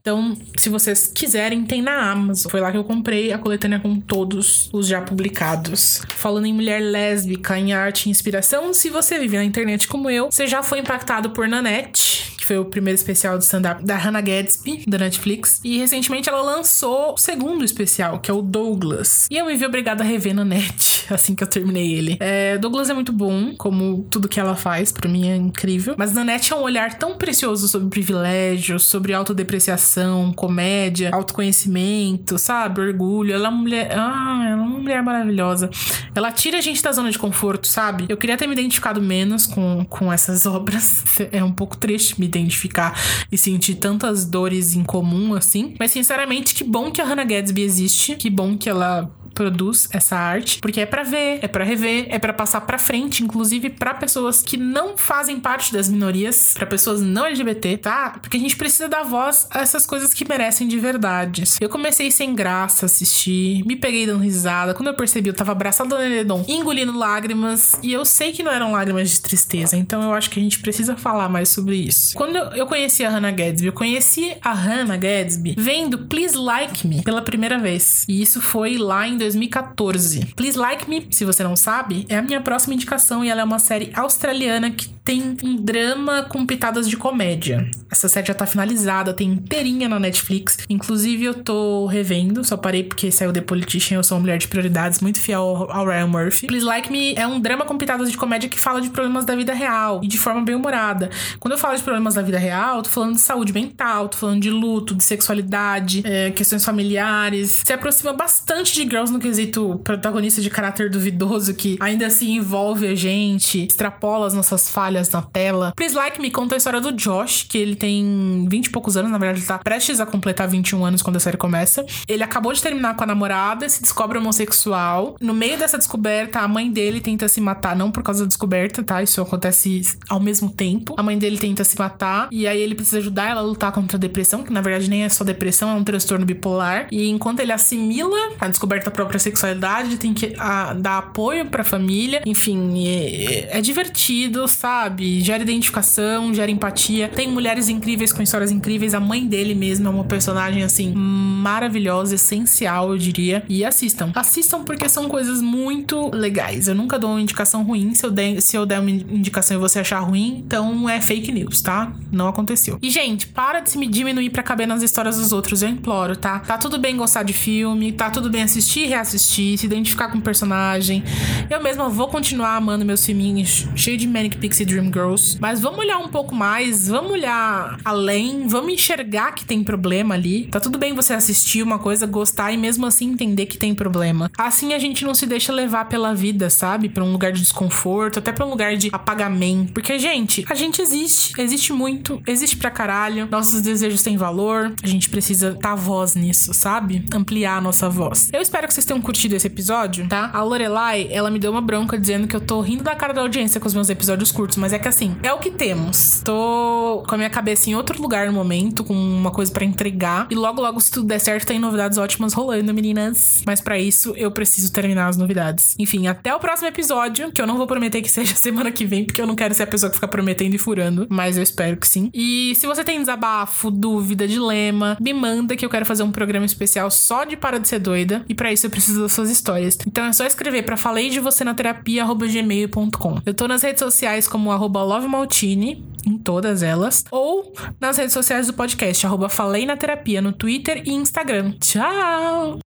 Então, 0.00 0.36
se 0.56 0.68
vocês 0.68 1.06
quiserem, 1.14 1.64
tem 1.64 1.80
na 1.80 2.10
Amazon. 2.10 2.50
Foi 2.50 2.60
lá 2.60 2.72
que 2.72 2.76
eu 2.76 2.84
comprei 2.84 3.32
a 3.32 3.38
coletânea 3.38 3.78
com 3.78 4.00
todos 4.00 4.68
os 4.72 4.86
já 4.86 5.00
publicados. 5.00 6.02
Falando 6.08 6.46
em 6.46 6.52
mulher 6.52 6.80
lésbica, 6.80 7.58
em 7.58 7.72
arte 7.72 8.06
e 8.06 8.10
inspiração, 8.10 8.74
se 8.74 8.90
você 8.90 9.18
vive 9.18 9.36
na 9.36 9.44
internet 9.44 9.86
como 9.86 10.10
eu, 10.10 10.30
você 10.30 10.46
já 10.46 10.62
foi 10.62 10.80
impactado 10.80 11.30
por 11.30 11.46
Nanette, 11.46 12.32
que 12.36 12.44
foi 12.44 12.58
o 12.58 12.64
primeiro 12.64 12.96
especial 12.96 13.38
de 13.38 13.44
stand-up 13.44 13.84
da 13.84 13.96
Hannah 13.96 14.20
Gadsby, 14.20 14.84
da 14.88 14.98
Netflix. 14.98 15.60
E 15.62 15.78
recentemente 15.78 16.28
ela 16.28 16.42
lançou 16.42 17.14
o 17.14 17.18
segundo 17.18 17.64
especial, 17.64 18.18
que 18.18 18.30
é 18.30 18.34
o 18.34 18.42
Douglas. 18.42 19.28
E 19.30 19.36
eu 19.36 19.46
me 19.46 19.56
vi 19.56 19.64
obrigada 19.64 20.02
a 20.02 20.06
rever 20.06 20.34
Nanette, 20.34 20.91
assim 21.10 21.34
que 21.34 21.42
eu 21.42 21.46
terminei 21.46 21.94
ele. 21.94 22.16
É, 22.20 22.58
Douglas 22.58 22.90
é 22.90 22.94
muito 22.94 23.12
bom, 23.12 23.54
como 23.56 24.06
tudo 24.10 24.28
que 24.28 24.38
ela 24.38 24.54
faz, 24.54 24.92
para 24.92 25.08
mim 25.08 25.28
é 25.28 25.36
incrível. 25.36 25.94
Mas 25.96 26.12
Nanette 26.12 26.52
é 26.52 26.56
um 26.56 26.62
olhar 26.62 26.94
tão 26.98 27.16
precioso 27.16 27.68
sobre 27.68 27.88
privilégio, 27.88 28.78
sobre 28.78 29.12
autodepreciação, 29.12 30.32
comédia, 30.32 31.10
autoconhecimento, 31.12 32.38
sabe? 32.38 32.80
Orgulho. 32.80 33.34
Ela 33.34 33.46
é 33.46 33.50
uma 33.50 33.58
mulher. 33.58 33.92
Ah, 33.92 34.44
ela 34.48 34.62
é 34.62 34.64
uma 34.64 34.78
mulher 34.78 35.02
maravilhosa. 35.02 35.70
Ela 36.14 36.30
tira 36.30 36.58
a 36.58 36.60
gente 36.60 36.82
da 36.82 36.92
zona 36.92 37.10
de 37.10 37.18
conforto, 37.18 37.66
sabe? 37.66 38.06
Eu 38.08 38.16
queria 38.16 38.36
ter 38.36 38.46
me 38.46 38.52
identificado 38.52 39.00
menos 39.00 39.46
com, 39.46 39.84
com 39.88 40.12
essas 40.12 40.44
obras. 40.46 41.04
É 41.30 41.42
um 41.42 41.52
pouco 41.52 41.76
triste 41.76 42.18
me 42.18 42.26
identificar 42.26 42.98
e 43.30 43.38
sentir 43.38 43.76
tantas 43.76 44.24
dores 44.24 44.74
em 44.74 44.82
comum 44.82 45.34
assim. 45.34 45.74
Mas 45.78 45.90
sinceramente, 45.90 46.54
que 46.54 46.64
bom 46.64 46.90
que 46.90 47.00
a 47.00 47.04
Hannah 47.04 47.24
Gadsby 47.24 47.62
existe. 47.62 48.16
Que 48.16 48.30
bom 48.30 48.56
que 48.56 48.68
ela 48.68 49.10
produz 49.32 49.88
essa 49.92 50.16
arte, 50.16 50.58
porque 50.60 50.80
é 50.80 50.86
para 50.92 51.04
ver, 51.04 51.38
é 51.40 51.48
para 51.48 51.64
rever, 51.64 52.06
é 52.10 52.18
para 52.18 52.34
passar 52.34 52.60
para 52.60 52.78
frente, 52.78 53.24
inclusive 53.24 53.70
para 53.70 53.94
pessoas 53.94 54.42
que 54.42 54.58
não 54.58 54.94
fazem 54.98 55.40
parte 55.40 55.72
das 55.72 55.88
minorias, 55.88 56.52
para 56.52 56.66
pessoas 56.66 57.00
não 57.00 57.24
LGBT, 57.24 57.78
tá? 57.78 58.18
Porque 58.20 58.36
a 58.36 58.40
gente 58.40 58.58
precisa 58.58 58.90
dar 58.90 59.02
voz 59.02 59.46
a 59.50 59.62
essas 59.62 59.86
coisas 59.86 60.12
que 60.12 60.28
merecem 60.28 60.68
de 60.68 60.78
verdade. 60.78 61.44
Eu 61.62 61.70
comecei 61.70 62.10
sem 62.10 62.34
graça 62.34 62.84
a 62.84 62.86
assistir, 62.86 63.64
me 63.64 63.74
peguei 63.74 64.04
dando 64.04 64.20
risada, 64.22 64.74
quando 64.74 64.88
eu 64.88 64.94
percebi 64.94 65.30
eu 65.30 65.34
tava 65.34 65.52
abraçada 65.52 65.96
no 65.96 66.14
Nedon, 66.14 66.44
engolindo 66.46 66.94
lágrimas, 66.94 67.74
e 67.82 67.90
eu 67.90 68.04
sei 68.04 68.32
que 68.32 68.42
não 68.42 68.52
eram 68.52 68.72
lágrimas 68.72 69.12
de 69.12 69.22
tristeza, 69.22 69.78
então 69.78 70.02
eu 70.02 70.12
acho 70.12 70.28
que 70.28 70.38
a 70.38 70.42
gente 70.42 70.58
precisa 70.58 70.94
falar 70.94 71.30
mais 71.30 71.48
sobre 71.48 71.74
isso. 71.74 72.14
Quando 72.14 72.36
eu 72.36 72.66
conheci 72.66 73.02
a 73.02 73.08
Hannah 73.08 73.30
Gadsby, 73.30 73.66
eu 73.68 73.72
conheci 73.72 74.36
a 74.42 74.52
Hannah 74.52 74.98
Gadsby 74.98 75.54
vendo 75.56 76.00
Please 76.00 76.36
Like 76.36 76.86
Me 76.86 77.02
pela 77.02 77.22
primeira 77.22 77.58
vez. 77.58 78.04
E 78.06 78.20
isso 78.20 78.42
foi 78.42 78.76
lá 78.76 79.08
em 79.08 79.16
2014. 79.16 80.34
Please 80.36 80.58
Like 80.58 80.81
Se 81.10 81.24
você 81.24 81.42
não 81.42 81.56
sabe, 81.56 82.06
é 82.08 82.16
a 82.16 82.22
minha 82.22 82.40
próxima 82.40 82.74
indicação 82.74 83.24
e 83.24 83.28
ela 83.28 83.40
é 83.40 83.44
uma 83.44 83.58
série 83.58 83.92
australiana 83.94 84.70
que 84.70 84.88
tem 85.04 85.36
um 85.42 85.56
drama 85.56 86.22
com 86.22 86.46
pitadas 86.46 86.88
de 86.88 86.96
comédia. 86.96 87.68
Essa 87.90 88.08
série 88.08 88.28
já 88.28 88.34
tá 88.34 88.46
finalizada, 88.46 89.12
tem 89.12 89.30
inteirinha 89.30 89.88
na 89.88 89.98
Netflix. 89.98 90.58
Inclusive, 90.68 91.24
eu 91.24 91.34
tô 91.34 91.86
revendo, 91.86 92.44
só 92.44 92.56
parei 92.56 92.84
porque 92.84 93.10
saiu 93.10 93.32
The 93.32 93.40
Politician, 93.40 93.96
eu 93.96 94.04
sou 94.04 94.16
uma 94.16 94.22
mulher 94.22 94.38
de 94.38 94.48
prioridades, 94.48 95.00
muito 95.00 95.20
fiel 95.20 95.68
ao 95.70 95.84
Ryan 95.84 96.06
Murphy. 96.06 96.46
Please 96.46 96.64
Like 96.64 96.90
Me 96.90 97.14
é 97.14 97.26
um 97.26 97.40
drama 97.40 97.64
com 97.64 97.76
pitadas 97.76 98.10
de 98.10 98.16
comédia 98.16 98.48
que 98.48 98.58
fala 98.58 98.80
de 98.80 98.90
problemas 98.90 99.24
da 99.24 99.34
vida 99.34 99.52
real 99.52 100.00
e 100.02 100.08
de 100.08 100.18
forma 100.18 100.42
bem 100.42 100.54
humorada. 100.54 101.10
Quando 101.40 101.52
eu 101.52 101.58
falo 101.58 101.76
de 101.76 101.82
problemas 101.82 102.14
da 102.14 102.22
vida 102.22 102.38
real, 102.38 102.82
tô 102.82 102.90
falando 102.90 103.14
de 103.14 103.20
saúde 103.20 103.52
mental, 103.52 104.08
tô 104.08 104.16
falando 104.16 104.40
de 104.40 104.50
luto, 104.50 104.94
de 104.94 105.02
sexualidade, 105.02 106.02
é, 106.04 106.30
questões 106.30 106.64
familiares. 106.64 107.62
Se 107.64 107.72
aproxima 107.72 108.12
bastante 108.12 108.74
de 108.74 108.82
Girls 108.82 109.12
no 109.12 109.18
quesito 109.18 109.80
protagonista 109.82 110.40
de 110.40 110.48
caráter 110.48 110.88
duvidoso 110.88 111.54
que 111.54 111.76
ainda 111.80 112.06
assim 112.06 112.36
envolve 112.36 112.86
a 112.86 112.94
gente, 112.94 113.66
extrapola 113.66 114.26
as 114.26 114.34
nossas 114.34 114.70
falhas 114.70 114.91
na 114.92 115.22
tela. 115.22 115.72
Please 115.76 115.94
Like 115.94 116.20
Me 116.20 116.30
conta 116.30 116.54
a 116.54 116.58
história 116.58 116.80
do 116.80 116.92
Josh, 116.92 117.44
que 117.48 117.58
ele 117.58 117.76
tem 117.76 118.46
20 118.48 118.66
e 118.66 118.70
poucos 118.70 118.96
anos, 118.96 119.10
na 119.10 119.18
verdade, 119.18 119.40
ele 119.40 119.46
tá 119.46 119.58
prestes 119.58 120.00
a 120.00 120.06
completar 120.06 120.48
21 120.48 120.84
anos 120.84 121.02
quando 121.02 121.16
a 121.16 121.20
série 121.20 121.36
começa. 121.36 121.84
Ele 122.08 122.22
acabou 122.22 122.52
de 122.52 122.62
terminar 122.62 122.94
com 122.96 123.04
a 123.04 123.06
namorada, 123.06 123.68
se 123.68 123.82
descobre 123.82 124.18
homossexual. 124.18 125.16
No 125.20 125.34
meio 125.34 125.58
dessa 125.58 125.78
descoberta, 125.78 126.40
a 126.40 126.48
mãe 126.48 126.70
dele 126.70 127.00
tenta 127.00 127.28
se 127.28 127.40
matar, 127.40 127.76
não 127.76 127.90
por 127.90 128.02
causa 128.02 128.24
da 128.24 128.28
descoberta, 128.28 128.82
tá? 128.82 129.02
Isso 129.02 129.20
acontece 129.20 129.82
ao 130.08 130.20
mesmo 130.20 130.50
tempo. 130.50 130.94
A 130.98 131.02
mãe 131.02 131.18
dele 131.18 131.38
tenta 131.38 131.64
se 131.64 131.78
matar 131.78 132.28
e 132.30 132.46
aí 132.46 132.60
ele 132.60 132.74
precisa 132.74 132.98
ajudar 132.98 133.30
ela 133.30 133.40
a 133.40 133.44
lutar 133.44 133.72
contra 133.72 133.96
a 133.96 134.00
depressão, 134.00 134.42
que 134.42 134.52
na 134.52 134.60
verdade 134.60 134.88
nem 134.88 135.04
é 135.04 135.08
só 135.08 135.24
depressão, 135.24 135.70
é 135.70 135.74
um 135.74 135.84
transtorno 135.84 136.24
bipolar. 136.24 136.88
E 136.90 137.08
enquanto 137.08 137.40
ele 137.40 137.52
assimila 137.52 138.32
a 138.40 138.48
descoberta 138.48 138.86
da 138.86 138.90
própria 138.90 139.18
sexualidade, 139.18 139.96
tem 139.96 140.12
que 140.12 140.34
a, 140.38 140.72
dar 140.74 140.98
apoio 140.98 141.46
pra 141.46 141.64
família. 141.64 142.22
Enfim, 142.26 142.86
é, 142.86 143.58
é 143.58 143.60
divertido, 143.60 144.46
sabe? 144.48 144.81
Gera 145.20 145.42
identificação, 145.42 146.32
gera 146.34 146.50
empatia. 146.50 147.08
Tem 147.08 147.28
mulheres 147.28 147.68
incríveis 147.68 148.12
com 148.12 148.22
histórias 148.22 148.50
incríveis. 148.50 148.94
A 148.94 149.00
mãe 149.00 149.26
dele 149.26 149.54
mesmo 149.54 149.86
é 149.86 149.90
uma 149.90 150.04
personagem, 150.04 150.62
assim, 150.62 150.92
maravilhosa, 150.94 152.14
essencial, 152.14 152.92
eu 152.92 152.98
diria. 152.98 153.44
E 153.48 153.64
assistam. 153.64 154.10
Assistam 154.14 154.64
porque 154.64 154.88
são 154.88 155.08
coisas 155.08 155.40
muito 155.40 156.10
legais. 156.14 156.68
Eu 156.68 156.74
nunca 156.74 156.98
dou 156.98 157.10
uma 157.10 157.20
indicação 157.20 157.62
ruim. 157.62 157.94
Se 157.94 158.04
eu 158.06 158.10
der, 158.10 158.40
se 158.40 158.56
eu 158.56 158.64
der 158.64 158.80
uma 158.80 158.90
indicação 158.90 159.56
e 159.56 159.60
você 159.60 159.80
achar 159.80 160.00
ruim, 160.00 160.42
então 160.46 160.88
é 160.88 161.00
fake 161.00 161.32
news, 161.32 161.60
tá? 161.60 161.92
Não 162.10 162.28
aconteceu. 162.28 162.78
E, 162.82 162.90
gente, 162.90 163.26
para 163.26 163.60
de 163.60 163.70
se 163.70 163.78
me 163.78 163.86
diminuir 163.86 164.30
pra 164.30 164.42
caber 164.42 164.66
nas 164.66 164.82
histórias 164.82 165.16
dos 165.16 165.32
outros, 165.32 165.62
eu 165.62 165.68
imploro, 165.68 166.16
tá? 166.16 166.38
Tá 166.40 166.58
tudo 166.58 166.78
bem 166.78 166.96
gostar 166.96 167.22
de 167.22 167.32
filme, 167.32 167.92
tá 167.92 168.10
tudo 168.10 168.30
bem 168.30 168.42
assistir 168.42 168.80
e 168.80 168.86
reassistir, 168.86 169.58
se 169.58 169.66
identificar 169.66 170.08
com 170.08 170.18
o 170.18 170.22
personagem. 170.22 171.02
Eu 171.48 171.62
mesma 171.62 171.88
vou 171.88 172.08
continuar 172.08 172.56
amando 172.56 172.84
meus 172.84 173.04
filminhos 173.04 173.66
cheio 173.74 173.96
de 173.96 174.06
Manic 174.06 174.36
Pixie 174.36 174.64
Dream 174.72 174.86
Girls. 174.86 175.36
Mas 175.38 175.60
vamos 175.60 175.78
olhar 175.78 175.98
um 175.98 176.08
pouco 176.08 176.34
mais, 176.34 176.88
vamos 176.88 177.12
olhar 177.12 177.78
além, 177.84 178.46
vamos 178.48 178.72
enxergar 178.72 179.32
que 179.32 179.44
tem 179.44 179.62
problema 179.62 180.14
ali. 180.14 180.46
Tá 180.46 180.58
tudo 180.58 180.78
bem 180.78 180.94
você 180.94 181.12
assistir 181.12 181.62
uma 181.62 181.78
coisa, 181.78 182.06
gostar 182.06 182.52
e 182.52 182.56
mesmo 182.56 182.86
assim 182.86 183.10
entender 183.10 183.46
que 183.46 183.58
tem 183.58 183.74
problema. 183.74 184.30
Assim 184.38 184.72
a 184.72 184.78
gente 184.78 185.04
não 185.04 185.14
se 185.14 185.26
deixa 185.26 185.52
levar 185.52 185.86
pela 185.86 186.14
vida, 186.14 186.48
sabe? 186.48 186.88
Pra 186.88 187.04
um 187.04 187.12
lugar 187.12 187.32
de 187.32 187.40
desconforto, 187.40 188.18
até 188.18 188.32
pra 188.32 188.46
um 188.46 188.50
lugar 188.50 188.76
de 188.76 188.88
apagamento. 188.92 189.72
Porque, 189.72 189.98
gente, 189.98 190.44
a 190.48 190.54
gente 190.54 190.80
existe, 190.80 191.38
existe 191.38 191.72
muito, 191.72 192.22
existe 192.26 192.56
pra 192.56 192.70
caralho. 192.70 193.28
Nossos 193.30 193.60
desejos 193.60 194.02
têm 194.02 194.16
valor, 194.16 194.72
a 194.82 194.86
gente 194.86 195.08
precisa 195.10 195.52
dar 195.60 195.74
voz 195.74 196.14
nisso, 196.14 196.54
sabe? 196.54 197.04
Ampliar 197.12 197.58
a 197.58 197.60
nossa 197.60 197.88
voz. 197.90 198.30
Eu 198.32 198.40
espero 198.40 198.66
que 198.66 198.72
vocês 198.72 198.86
tenham 198.86 199.00
curtido 199.00 199.34
esse 199.34 199.46
episódio, 199.46 200.08
tá? 200.08 200.30
A 200.32 200.42
Lorelai, 200.42 201.08
ela 201.10 201.30
me 201.30 201.38
deu 201.38 201.50
uma 201.50 201.60
bronca 201.60 201.98
dizendo 201.98 202.26
que 202.26 202.34
eu 202.34 202.40
tô 202.40 202.60
rindo 202.60 202.82
da 202.82 202.94
cara 202.94 203.12
da 203.12 203.20
audiência 203.20 203.60
com 203.60 203.66
os 203.66 203.74
meus 203.74 203.90
episódios 203.90 204.32
curtos, 204.32 204.56
mas 204.62 204.72
é 204.72 204.78
que 204.78 204.86
assim, 204.86 205.16
é 205.24 205.32
o 205.32 205.38
que 205.38 205.50
temos. 205.50 206.22
Tô 206.24 207.02
com 207.08 207.16
a 207.16 207.18
minha 207.18 207.28
cabeça 207.28 207.68
em 207.68 207.74
outro 207.74 208.00
lugar 208.00 208.28
no 208.28 208.32
momento, 208.32 208.84
com 208.84 208.94
uma 208.94 209.32
coisa 209.32 209.50
para 209.50 209.64
entregar. 209.64 210.28
E 210.30 210.36
logo, 210.36 210.62
logo, 210.62 210.78
se 210.78 210.88
tudo 210.88 211.08
der 211.08 211.18
certo, 211.18 211.48
tem 211.48 211.58
novidades 211.58 211.98
ótimas 211.98 212.32
rolando, 212.32 212.72
meninas. 212.72 213.42
Mas 213.44 213.60
para 213.60 213.76
isso, 213.76 214.14
eu 214.16 214.30
preciso 214.30 214.72
terminar 214.72 215.08
as 215.08 215.16
novidades. 215.16 215.74
Enfim, 215.80 216.06
até 216.06 216.32
o 216.32 216.38
próximo 216.38 216.68
episódio, 216.68 217.32
que 217.32 217.42
eu 217.42 217.46
não 217.46 217.56
vou 217.56 217.66
prometer 217.66 218.00
que 218.02 218.08
seja 218.08 218.36
semana 218.36 218.70
que 218.70 218.86
vem, 218.86 219.04
porque 219.04 219.20
eu 219.20 219.26
não 219.26 219.34
quero 219.34 219.52
ser 219.52 219.64
a 219.64 219.66
pessoa 219.66 219.90
que 219.90 219.96
fica 219.96 220.06
prometendo 220.06 220.54
e 220.54 220.58
furando, 220.58 221.08
mas 221.10 221.36
eu 221.36 221.42
espero 221.42 221.76
que 221.76 221.88
sim. 221.88 222.08
E 222.14 222.54
se 222.54 222.64
você 222.64 222.84
tem 222.84 223.00
desabafo, 223.00 223.68
dúvida, 223.68 224.28
dilema, 224.28 224.96
me 225.00 225.12
manda 225.12 225.56
que 225.56 225.66
eu 225.66 225.70
quero 225.70 225.84
fazer 225.84 226.04
um 226.04 226.12
programa 226.12 226.46
especial 226.46 226.88
só 226.88 227.24
de 227.24 227.36
para 227.36 227.58
de 227.58 227.66
ser 227.66 227.80
doida. 227.80 228.24
E 228.28 228.34
para 228.34 228.52
isso 228.52 228.64
eu 228.66 228.70
preciso 228.70 229.02
das 229.02 229.12
suas 229.12 229.28
histórias. 229.28 229.76
Então 229.84 230.04
é 230.04 230.12
só 230.12 230.24
escrever 230.24 230.62
para 230.62 230.76
falei 230.76 231.10
de 231.10 231.18
você 231.18 231.42
na 231.42 231.52
terapia 231.52 232.04
gmail.com. 232.04 233.20
Eu 233.26 233.34
tô 233.34 233.48
nas 233.48 233.62
redes 233.62 233.80
sociais 233.80 234.28
como 234.28 234.51
arroba 234.52 234.82
lovemaltini, 234.82 235.84
em 236.06 236.16
todas 236.18 236.62
elas, 236.62 237.04
ou 237.10 237.52
nas 237.80 237.96
redes 237.96 238.12
sociais 238.12 238.46
do 238.46 238.52
podcast, 238.52 239.06
arroba 239.06 239.28
falei 239.28 239.66
na 239.66 239.76
terapia, 239.76 240.20
no 240.20 240.32
Twitter 240.32 240.82
e 240.86 240.92
Instagram. 240.92 241.52
Tchau! 241.60 242.61